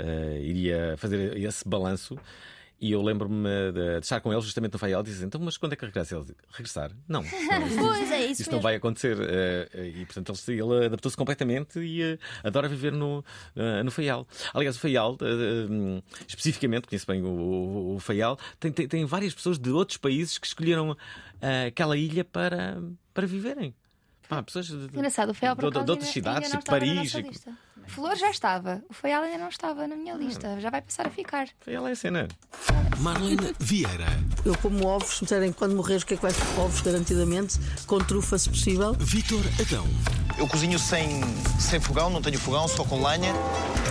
[0.00, 2.18] eh, iria fazer esse balanço.
[2.82, 5.58] E eu lembro-me de, de estar com ele justamente no Faial e dizer: Então, mas
[5.58, 6.16] quando é que regressa?
[6.16, 6.90] Ele regressar?
[7.06, 7.22] Não.
[7.22, 7.28] não
[7.76, 8.62] Pois é, isso Isso não mesmo.
[8.62, 9.18] vai acontecer.
[9.20, 13.22] eh, E, portanto, ele, ele adaptou-se completamente e eh, adora viver no,
[13.54, 14.26] eh, no Faial.
[14.54, 15.18] Aliás, o Faial,
[16.26, 20.38] especificamente, conheço bem o, o, o Faial, tem, tem, tem várias pessoas de outros países
[20.38, 20.96] que escolheram
[21.66, 23.74] aquela ilha para, para viverem.
[24.28, 27.12] Pá, pessoas de, de, Engraçado, o de, de acaso outras cidades, não tipo Paris.
[27.86, 31.10] Flor já estava, o Feial ainda não estava na minha lista, já vai passar a
[31.10, 31.48] ficar.
[31.60, 32.28] Feial é a cena.
[32.98, 34.06] Marlene Vieira.
[34.44, 36.60] Eu como ovos, se me disserem quando morreres o que é que vais comer?
[36.60, 38.92] Ovos, garantidamente, com trufa se possível.
[38.94, 39.86] Vitor Adão.
[40.38, 41.20] Eu cozinho sem,
[41.58, 43.32] sem fogão, não tenho fogão, só com lenha.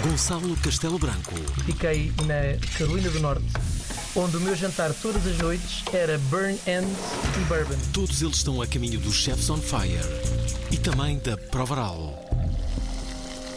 [0.03, 1.35] Gonçalo Castelo Branco.
[1.65, 3.45] Fiquei na Carolina do Norte,
[4.15, 6.97] onde o meu jantar todas as noites era burn ends
[7.39, 7.77] e bourbon.
[7.93, 9.99] Todos eles estão a caminho do Chefs on Fire
[10.71, 12.18] e também da Provaral.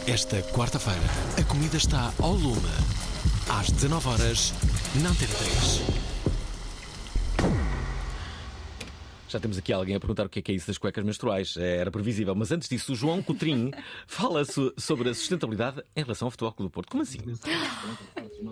[0.07, 0.99] Esta quarta-feira,
[1.39, 2.69] a comida está ao lume.
[3.49, 4.53] Às 19 horas
[5.01, 6.12] na Antena 3.
[9.33, 11.55] Já temos aqui alguém a perguntar o que é, que é isso das cuecas menstruais.
[11.57, 12.35] Eh, Era previsível.
[12.35, 13.71] Mas antes disso, o João Coutrinho
[14.05, 16.89] fala so- sobre a sustentabilidade em relação ao Futebol Clube do Porto.
[16.91, 17.17] Como assim?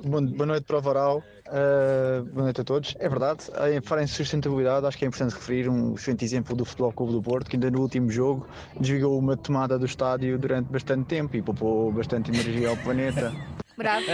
[0.03, 1.17] Bom- boa noite para o Varal,
[1.47, 2.95] uh, boa noite a todos.
[2.97, 3.43] É verdade,
[3.75, 7.13] em falar em sustentabilidade, acho que é importante referir um excelente exemplo do Futebol Clube
[7.13, 8.47] do Porto, que ainda no último jogo
[8.79, 13.32] desligou uma tomada do estádio durante bastante tempo e poupou bastante energia ao planeta.
[13.77, 14.05] Bravo.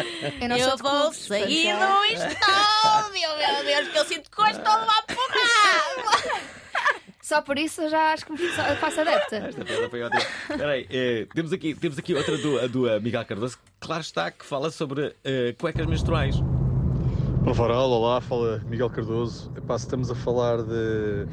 [0.42, 4.36] Eu não Eu vou clubes, sair portanto, do estádio, meu Deus, que eu sinto que
[4.38, 6.48] gosto de levar porrada.
[7.28, 8.38] Só por isso já acho que
[8.80, 9.36] faço adepta.
[9.52, 10.22] Esta piada foi ótima.
[10.50, 14.02] Espera aí, eh, temos, aqui, temos aqui outra do, a do Miguel Cardoso, que claro
[14.02, 16.38] está, que fala sobre eh, cuecas menstruais.
[17.44, 19.52] Olá, Varal, olá, fala Miguel Cardoso.
[19.58, 21.28] Epá, se estamos a falar de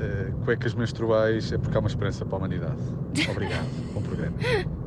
[0.00, 2.80] eh, cuecas menstruais, é porque há uma esperança para a humanidade.
[3.30, 4.36] Obrigado, bom programa.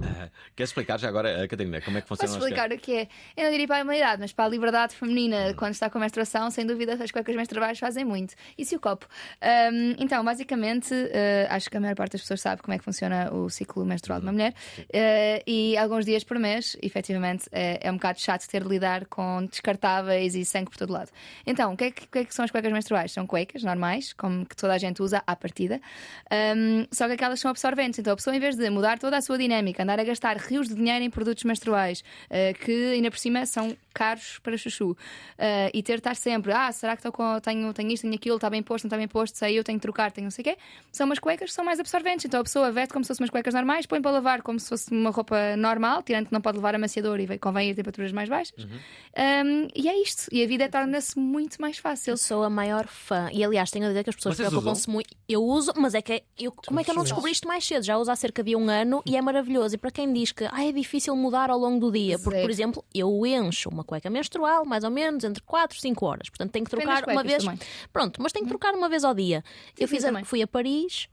[0.04, 2.93] Ah, queres explicar já agora, eh, Catarina, como é que funciona Posso explicar o que
[2.95, 3.08] é?
[3.36, 6.49] Eu não diria para a humanidade, mas para a liberdade feminina, quando está com menstruação,
[6.51, 8.34] sem dúvida as cuecas menstruais fazem muito.
[8.58, 9.08] E se o copo?
[9.41, 12.84] Ahm, então, basicamente, eh, acho que a maior parte das pessoas sabe como é que
[12.84, 14.54] funciona o ciclo menstrual de uma mulher.
[14.91, 19.06] Eh, e alguns dias por mês, efetivamente, é, é um bocado chato ter de lidar
[19.06, 21.10] com descartáveis e sangue por todo lado.
[21.45, 23.12] Então, o que, é que, o que é que são as cuecas menstruais?
[23.12, 25.80] São cuecas normais, como que toda a gente usa à partida,
[26.30, 27.99] Ahm, só que aquelas são absorventes.
[27.99, 30.68] Então, a pessoa, em vez de mudar toda a sua dinâmica, andar a gastar rios
[30.68, 34.91] de dinheiro em produtos menstruais, uh, que ainda por cima são caros para chuchu.
[34.91, 38.16] Uh, e ter de estar sempre, ah, será que estou com, tenho, tenho isto, tenho
[38.16, 40.32] aquilo, está bem posto, não está bem posto, sei eu, tenho que trocar, tenho não
[40.32, 40.58] sei o quê.
[40.91, 42.26] São umas cuecas que são mais absorventes.
[42.26, 44.70] Então a pessoa veste como se fossem umas cuecas normais, põe para lavar como se
[44.70, 48.12] fosse uma roupa normal, tirando que não pode levar amaciador e convém ir a temperaturas
[48.12, 48.64] mais baixas.
[48.64, 48.70] Uhum.
[49.18, 50.28] Um, e é isto.
[50.32, 52.12] E a vida torna-se muito mais fácil.
[52.12, 53.30] Eu sou a maior fã.
[53.32, 55.16] E aliás, tenho a dizer que as pessoas preocupam-se muito.
[55.28, 57.84] Eu uso, mas é que eu, como é que eu não descobri isto mais cedo?
[57.84, 59.76] Já uso há cerca de um ano e é maravilhoso.
[59.76, 62.50] E para quem diz que ah, é difícil mudar ao longo do dia, porque, por
[62.50, 66.29] exemplo, eu encho uma cueca menstrual mais ou menos entre 4 e 5 horas.
[66.29, 67.43] Portanto, tenho que trocar uma vez.
[67.43, 67.59] também.
[67.91, 69.43] Pronto, mas tenho que trocar uma vez ao dia.
[69.77, 71.07] eu sim, fiz a- fui a Paris.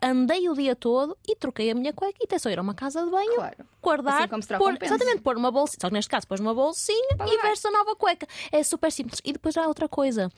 [0.00, 2.72] Andei o dia todo e troquei a minha cueca e até só ir a uma
[2.74, 3.34] casa de banho,
[3.82, 6.54] guardar, Assim como se pôr, exatamente, pôr uma bolsinha, só que neste caso pôs numa
[6.54, 8.24] bolsinha e veste a nova cueca.
[8.52, 9.20] É super simples.
[9.24, 10.30] E depois há outra coisa.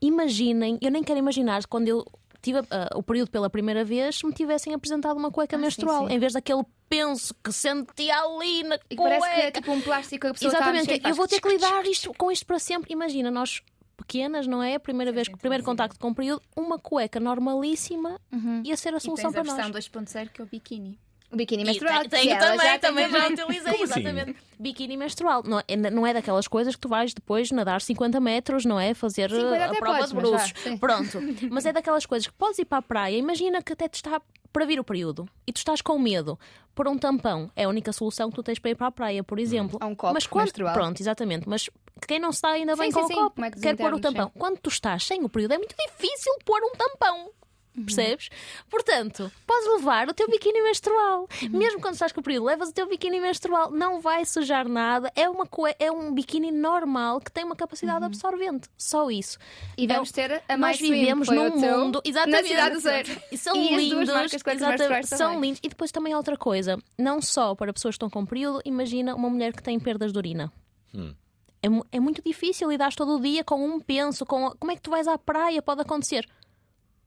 [0.00, 2.04] Imaginem, eu nem quero imaginar quando eu
[2.42, 6.08] tive ah, o período pela primeira vez, se me tivessem apresentado uma cueca menstrual, Ah,
[6.08, 6.14] sim.
[6.14, 9.18] em vez daquele penso que sentia ali na E cueca.
[9.20, 11.26] parece que é tipo um plástico que a pessoa a Exatamente, mexer e eu vou
[11.28, 12.92] ter que lidar isto, com isto para sempre.
[12.92, 13.62] Imagina, nós
[13.96, 14.74] pequenas, não é?
[14.74, 18.20] A primeira vez, primeiro contacto com o período, uma cueca normalíssima
[18.64, 19.88] ia ser a E solução tens a para versão nós.
[19.88, 20.98] 2.0 que é o biquíni.
[21.32, 22.02] O biquíni menstrual.
[22.02, 24.00] te- tenho também, já também já utilizei, Como assim?
[24.00, 24.36] exatamente.
[24.58, 25.42] Biquíni menstrual.
[25.44, 28.92] Não é, não é daquelas coisas que tu vais depois nadar 50 metros, não é?
[28.94, 30.52] Fazer 50 uh, a prova podes, de mas vá, bruços.
[30.62, 30.76] sim.
[30.76, 31.18] Pronto.
[31.50, 33.16] Mas é daquelas coisas que podes ir para a praia.
[33.16, 34.20] Imagina que até te está
[34.52, 36.38] para vir o período e tu estás com medo.
[36.74, 39.24] Por um tampão é a única solução que tu tens para ir para a praia,
[39.24, 39.78] por exemplo.
[39.82, 40.74] Ou um copo mas quando, menstrual.
[40.74, 41.48] Pronto, exatamente.
[41.48, 41.68] Mas
[42.06, 43.22] quem não está ainda bem Sim, com sim, o sim.
[43.22, 44.30] copo, é que quer pôr o tampão.
[44.38, 47.30] Quando tu estás sem o período, é muito difícil pôr um tampão.
[47.74, 48.28] Percebes?
[48.68, 51.26] Portanto, podes levar o teu biquíni menstrual.
[51.50, 53.70] Mesmo quando estás com o período, levas o teu biquíni menstrual.
[53.70, 55.10] Não vai sujar nada.
[55.16, 55.48] É, uma
[55.78, 58.68] é um biquíni normal que tem uma capacidade absorvente.
[58.76, 59.38] Só isso.
[59.78, 62.02] E vamos É- ter a Nós My Swim, vivemos num mundo.
[62.04, 62.42] Exatamente.
[62.42, 63.22] na cidade zero.
[63.32, 64.08] E são E lindos.
[64.08, 65.40] marcas exatamente, são também.
[65.40, 65.60] lindos.
[65.62, 66.78] E depois também outra coisa.
[66.98, 70.18] Não só para pessoas que estão com período, imagina uma mulher que tem perdas de
[70.18, 70.52] urina.
[70.94, 71.14] Hum.
[71.62, 74.82] É, é muito difícil lidar todo o dia com um penso, com como é que
[74.82, 75.62] tu vais à praia?
[75.62, 76.28] Pode acontecer.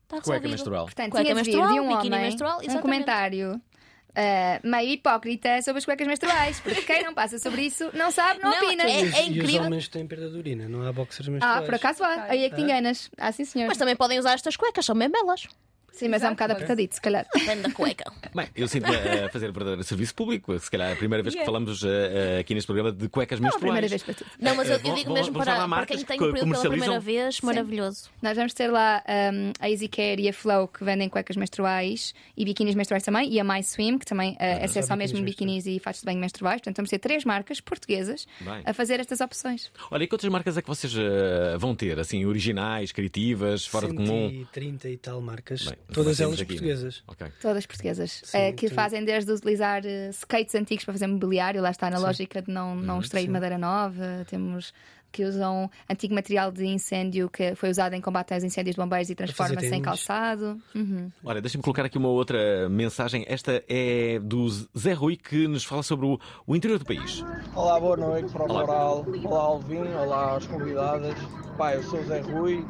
[0.06, 0.50] Está Cueca resolvido.
[0.52, 0.86] menstrual.
[0.86, 2.82] Portanto, Cueca tinha de vir menstrual, de um biquíni homem menstrual, um exatamente.
[2.82, 3.62] comentário
[4.18, 8.40] ah, meio hipócrita sobre as cuecas menstruais, porque quem não passa sobre isso não sabe,
[8.42, 8.84] não, Não, opina.
[8.84, 9.64] é- E os- é E os incrível.
[9.64, 11.66] homens têm perda de urina, não há boxers Ah, menstruais.
[11.66, 12.24] por acaso há.
[12.30, 13.10] Aí é que te enganas.
[13.18, 13.68] Ah, sim, senhor.
[13.68, 15.48] Mas também podem usar estas cuecas, são bem belas.
[15.96, 17.26] Sim, mas é um bocado apertadito, se calhar.
[17.34, 18.12] Depende da cueca.
[18.36, 20.58] Bem, eu sinto-me a fazer verdadeiro serviço público.
[20.60, 21.46] Se calhar é a primeira vez que Yeah.
[21.46, 21.88] falamos eh,
[22.38, 23.62] eh, aqui neste programa de cuecas Não, a menstruais.
[23.74, 24.30] primeira vez para tudo.
[24.40, 26.52] Não, mas eu, Eh, eu vão- digo mesmo para, para quem tem que o período
[26.52, 27.46] pela primeira vez, Sim.
[27.46, 28.10] maravilhoso.
[28.22, 32.44] Nós vamos ter lá um, a EasyCare e a Flow que vendem cuecas menstruais e
[32.46, 35.66] biquínis menstruais também, e a My Swim, que também uh, é já só mesmo biquínis
[35.66, 36.62] e fatos de banho menstruais.
[36.62, 38.62] Portanto, vamos ter três marcas portuguesas Bem.
[38.66, 39.72] a fazer estas opções.
[39.92, 42.00] Olha, e que outras marcas é que vocês eh, vão ter?
[42.00, 44.30] Assim, originais, criativas, fora de comum?
[44.30, 46.48] 130 e tal marcas, Bem, todas elas aqui, né?
[46.60, 47.04] portuguesas.
[47.08, 47.28] Ok.
[47.42, 51.62] Todas portuguesas, Sim, eh, que tu- fazem desde utilizar eh, skates antigos para fazer mobiliário,
[51.62, 52.04] lá está na Sim.
[52.04, 53.32] lógica de não, não Uhum, extrair sim.
[53.32, 54.74] madeira nova, temos
[55.12, 59.10] que usam antigo material de incêndio que foi usado em combate aos incêndios de bombeiros
[59.10, 60.60] e transforma-se em calçado.
[60.76, 61.10] Uhum.
[61.24, 63.24] Olha, deixa-me colocar aqui uma outra mensagem.
[63.26, 67.24] Esta é do Zé Rui que nos fala sobre o, o interior do país.
[67.56, 68.60] Olá, boa noite para o Olá.
[68.66, 69.06] Moral.
[69.24, 69.78] Olá, Alvin.
[69.94, 71.16] Olá, às convidadas.
[71.58, 72.66] Pá, eu sou o Zé Rui.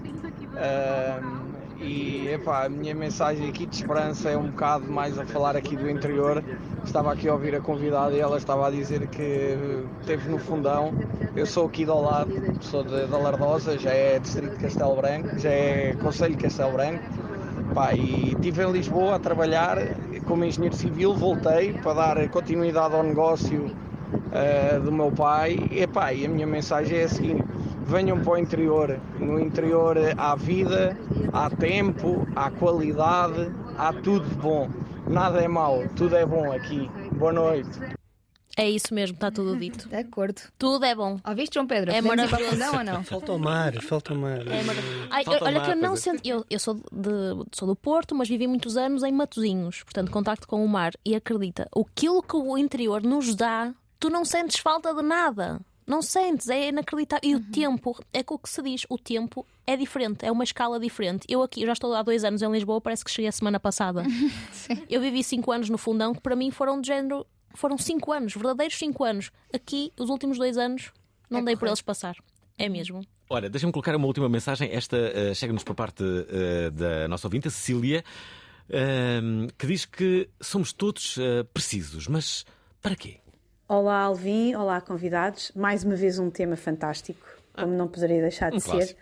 [1.79, 5.75] E epá, a minha mensagem aqui de esperança é um bocado mais a falar aqui
[5.75, 6.43] do interior.
[6.83, 9.57] Estava aqui a ouvir a convidada e ela estava a dizer que
[9.99, 10.93] esteve no fundão.
[11.35, 15.37] Eu sou aqui do lado, sou de, da Lardosa, já é distrito de Castelo Branco,
[15.37, 17.03] já é Conselho de Castelo Branco.
[17.73, 19.77] Pá, e estive em Lisboa a trabalhar
[20.25, 23.69] como engenheiro civil, voltei para dar continuidade ao negócio
[24.31, 25.67] eh, do meu pai.
[25.71, 27.43] E, epá, e a minha mensagem é a seguinte:
[27.85, 28.99] venham para o interior.
[29.19, 30.97] No interior há vida,
[31.31, 34.69] há tempo, há qualidade, há tudo de bom.
[35.07, 36.89] Nada é mau, tudo é bom aqui.
[37.13, 37.69] Boa noite.
[38.57, 39.89] É isso mesmo, está tudo dito.
[39.89, 40.41] De acordo.
[40.57, 41.19] Tudo é bom.
[41.27, 41.91] Ouviste, João Pedro?
[41.91, 42.51] É maravilhoso.
[42.51, 43.03] fundão ou não?
[43.03, 44.47] Falta o mar, falta o mar.
[44.47, 44.75] É mar-
[45.11, 46.21] Ai, Falta olha mar, que eu não sento.
[46.25, 50.47] Eu, eu sou, de, sou do Porto, mas vivi muitos anos em Matozinhos, portanto, contacto
[50.47, 50.93] com o mar.
[51.05, 55.59] E acredita, aquilo que o interior nos dá, tu não sentes falta de nada.
[55.87, 57.29] Não sentes, é inacreditável.
[57.29, 60.43] E o tempo, é com o que se diz, o tempo é diferente, é uma
[60.43, 61.25] escala diferente.
[61.29, 63.59] Eu aqui, eu já estou há dois anos em Lisboa, parece que cheguei a semana
[63.59, 64.03] passada.
[64.89, 67.25] eu vivi cinco anos no fundão, que para mim foram de género.
[67.53, 69.31] Foram cinco anos, verdadeiros cinco anos.
[69.53, 70.91] Aqui, os últimos dois anos,
[71.29, 72.15] não dei por eles passar.
[72.57, 73.01] É mesmo.
[73.29, 74.69] Olha, deixa-me colocar uma última mensagem.
[74.71, 78.03] Esta eh, chega-nos por parte eh, da nossa ouvinte, a Cecília,
[78.69, 81.17] ehm, que diz que somos todos
[81.53, 82.45] precisos, mas
[82.81, 83.19] para quê?
[83.67, 84.55] Olá, Alvin.
[84.55, 85.51] Olá, convidados.
[85.55, 88.71] Mais uma vez um tema fantástico, como não poderia deixar de um ser.
[88.71, 88.99] clássico.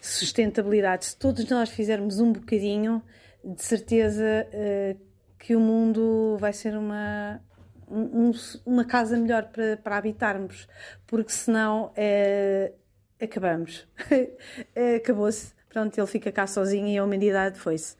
[0.00, 1.06] Sustentabilidade.
[1.06, 3.02] Se todos nós fizermos um bocadinho,
[3.44, 4.96] de certeza eh,
[5.38, 7.40] que o mundo vai ser uma,
[7.88, 8.32] um- um-
[8.66, 10.68] uma casa melhor para, para habitarmos,
[11.06, 12.72] porque senão eh,
[13.20, 13.86] acabamos.
[14.74, 15.54] Eh, Acabou-se.
[15.68, 17.96] Pronto, ele fica cá sozinho e a humanidade foi-se.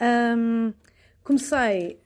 [0.00, 0.72] Ahm,
[1.22, 2.00] comecei.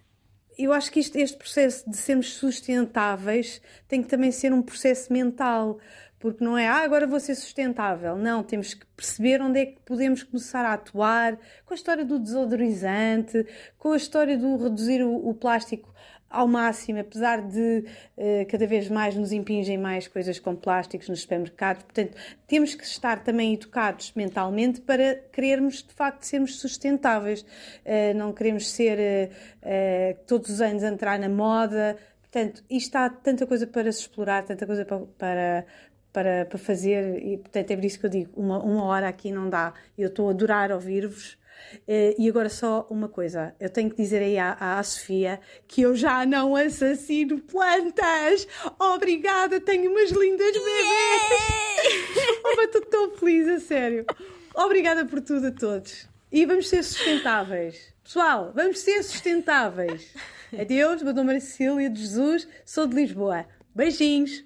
[0.59, 5.13] Eu acho que isto- este processo de sermos sustentáveis tem que também ser um processo
[5.13, 5.79] mental,
[6.19, 8.17] porque não é ah, agora vou ser sustentável.
[8.17, 11.37] Não, temos que perceber onde é que podemos começar a atuar
[11.67, 13.47] com a história do desodorizante,
[13.79, 15.93] com a história do reduzir o, o plástico
[16.35, 17.85] ao máximo, apesar de
[18.16, 21.82] eh, cada vez mais nos impingem mais coisas com plásticos nos supermercados.
[21.85, 22.16] Portanto,
[22.47, 27.45] temos que estar também educados mentalmente para querermos de facto sermos sustentáveis.
[27.85, 29.30] Eh, não queremos ser
[29.62, 31.97] eh, todos os anos entrar na moda.
[32.22, 35.64] Portanto, isto há tanta coisa para se explorar, tanta coisa pa- para,
[36.12, 39.30] para, para fazer, e portanto é por isso que eu digo: uma, uma hora aqui
[39.30, 39.72] não dá.
[39.97, 41.39] Eu estou a adorar ouvir-vos.
[41.87, 45.83] Eh, e agora só uma coisa, eu tenho que dizer aí à, à Sofia que
[45.83, 48.47] eu já não assassino plantas.
[48.79, 52.05] Obrigada, tenho umas lindas bebês.
[52.47, 54.05] Oh, mas estou tão feliz, a sério.
[54.55, 56.07] Obrigada por tudo a todos.
[56.31, 57.93] E vamos ser sustentáveis.
[58.03, 60.15] Pessoal, vamos ser sustentáveis.
[60.59, 63.47] Adeus, meu nome é Cecília de Jesus, sou de Lisboa.
[63.75, 64.45] Beijinhos.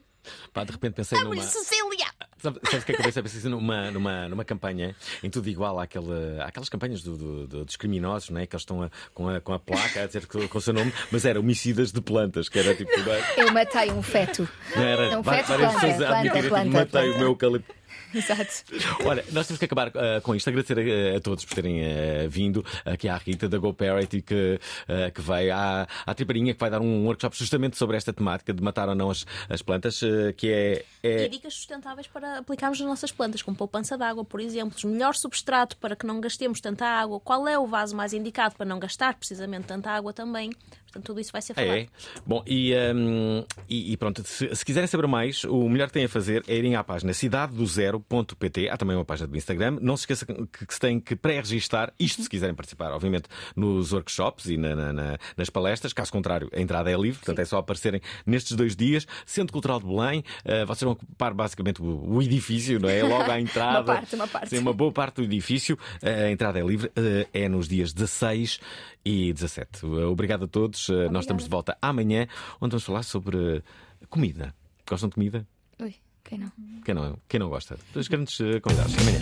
[0.53, 1.43] Pá, de repente pensei numa.
[1.43, 2.07] Cecília!
[2.41, 3.23] Sabe, sabes o que é que eu pensei?
[3.23, 7.65] Pensei assim numa, numa, numa campanha em tudo igual àquela, àquelas campanhas do, do- do-
[7.65, 8.47] dos criminosos, não é?
[8.47, 10.73] Que eles estão a- com, a, com a placa a dizer com, com o seu
[10.73, 12.91] nome, mas era homicidas de plantas, que era tipo.
[13.01, 13.35] Não é?
[13.39, 14.49] Eu matei um feto.
[14.77, 17.17] Não era um várias feto pessoas planta, a admitirem planta, tipo, matei planta.
[17.17, 17.78] o meu eucalipto.
[18.15, 18.65] Exato.
[19.05, 20.49] Olha, nós temos que acabar ah, com isto.
[20.49, 25.11] Agradecer a, a todos por terem ah, vindo aqui à Rita da GoParity que, ah,
[25.11, 28.63] que veio, à, à Triparinha que vai dar um workshop justamente sobre esta temática de
[28.63, 30.01] matar ou não as, as plantas,
[30.37, 30.85] que é.
[31.03, 34.79] é- E dicas sustentáveis para aplicarmos nas nossas plantas, como poupança de água, por exemplo,
[34.89, 38.67] melhor substrato para que não gastemos tanta água, qual é o vaso mais indicado para
[38.67, 40.51] não gastar precisamente tanta água também.
[40.89, 41.71] Portanto, tudo isso vai ser falado.
[41.77, 41.87] É,
[42.27, 46.05] bom, e, hum, e, e pronto, se, se quiserem saber mais, o melhor que têm
[46.07, 48.69] a fazer é irem à página cidadedozero.pt.
[48.71, 49.79] Há também uma página do Instagram.
[49.81, 53.93] Não se esqueça que, que se tem que pré-registar, isto se quiserem participar, obviamente, nos
[53.93, 55.93] workshops e na- na- na- nas palestras.
[55.93, 59.07] Caso contrário, a entrada é livre, portanto é só aparecerem nestes dois dias.
[59.27, 63.03] Centro Cultural de Belém, eh, vocês vão ocupar basicamente o, o edifício, não é?
[63.03, 63.79] Logo à entrada.
[63.93, 64.49] Uma parte, uma parte.
[64.51, 65.79] Sim, uma boa parte do edifício.
[66.03, 68.59] A entrada é livre, eh, é nos dias 16
[69.05, 69.85] e 17.
[69.87, 70.89] Obrigado a todos.
[70.91, 72.27] Eh, Nós estamos de volta amanhã,
[72.61, 73.63] onde vamos falar sobre
[74.09, 74.55] comida.
[74.89, 75.47] Gostam de comida?
[75.81, 75.95] Ui,
[76.25, 76.51] quem não?
[76.85, 77.79] Quem não, quem não gosta?
[77.95, 78.95] Os grandes eh, convidados.
[78.99, 79.19] Amanhã.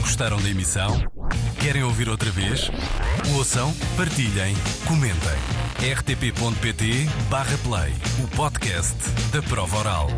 [0.00, 0.90] Gostaram da emissão?
[1.60, 2.70] Querem ouvir outra vez?
[3.36, 4.54] Ouçam, partilhem,
[4.86, 5.38] comentem.
[5.94, 8.96] rtp.pt/play o podcast
[9.32, 10.08] da prova oral.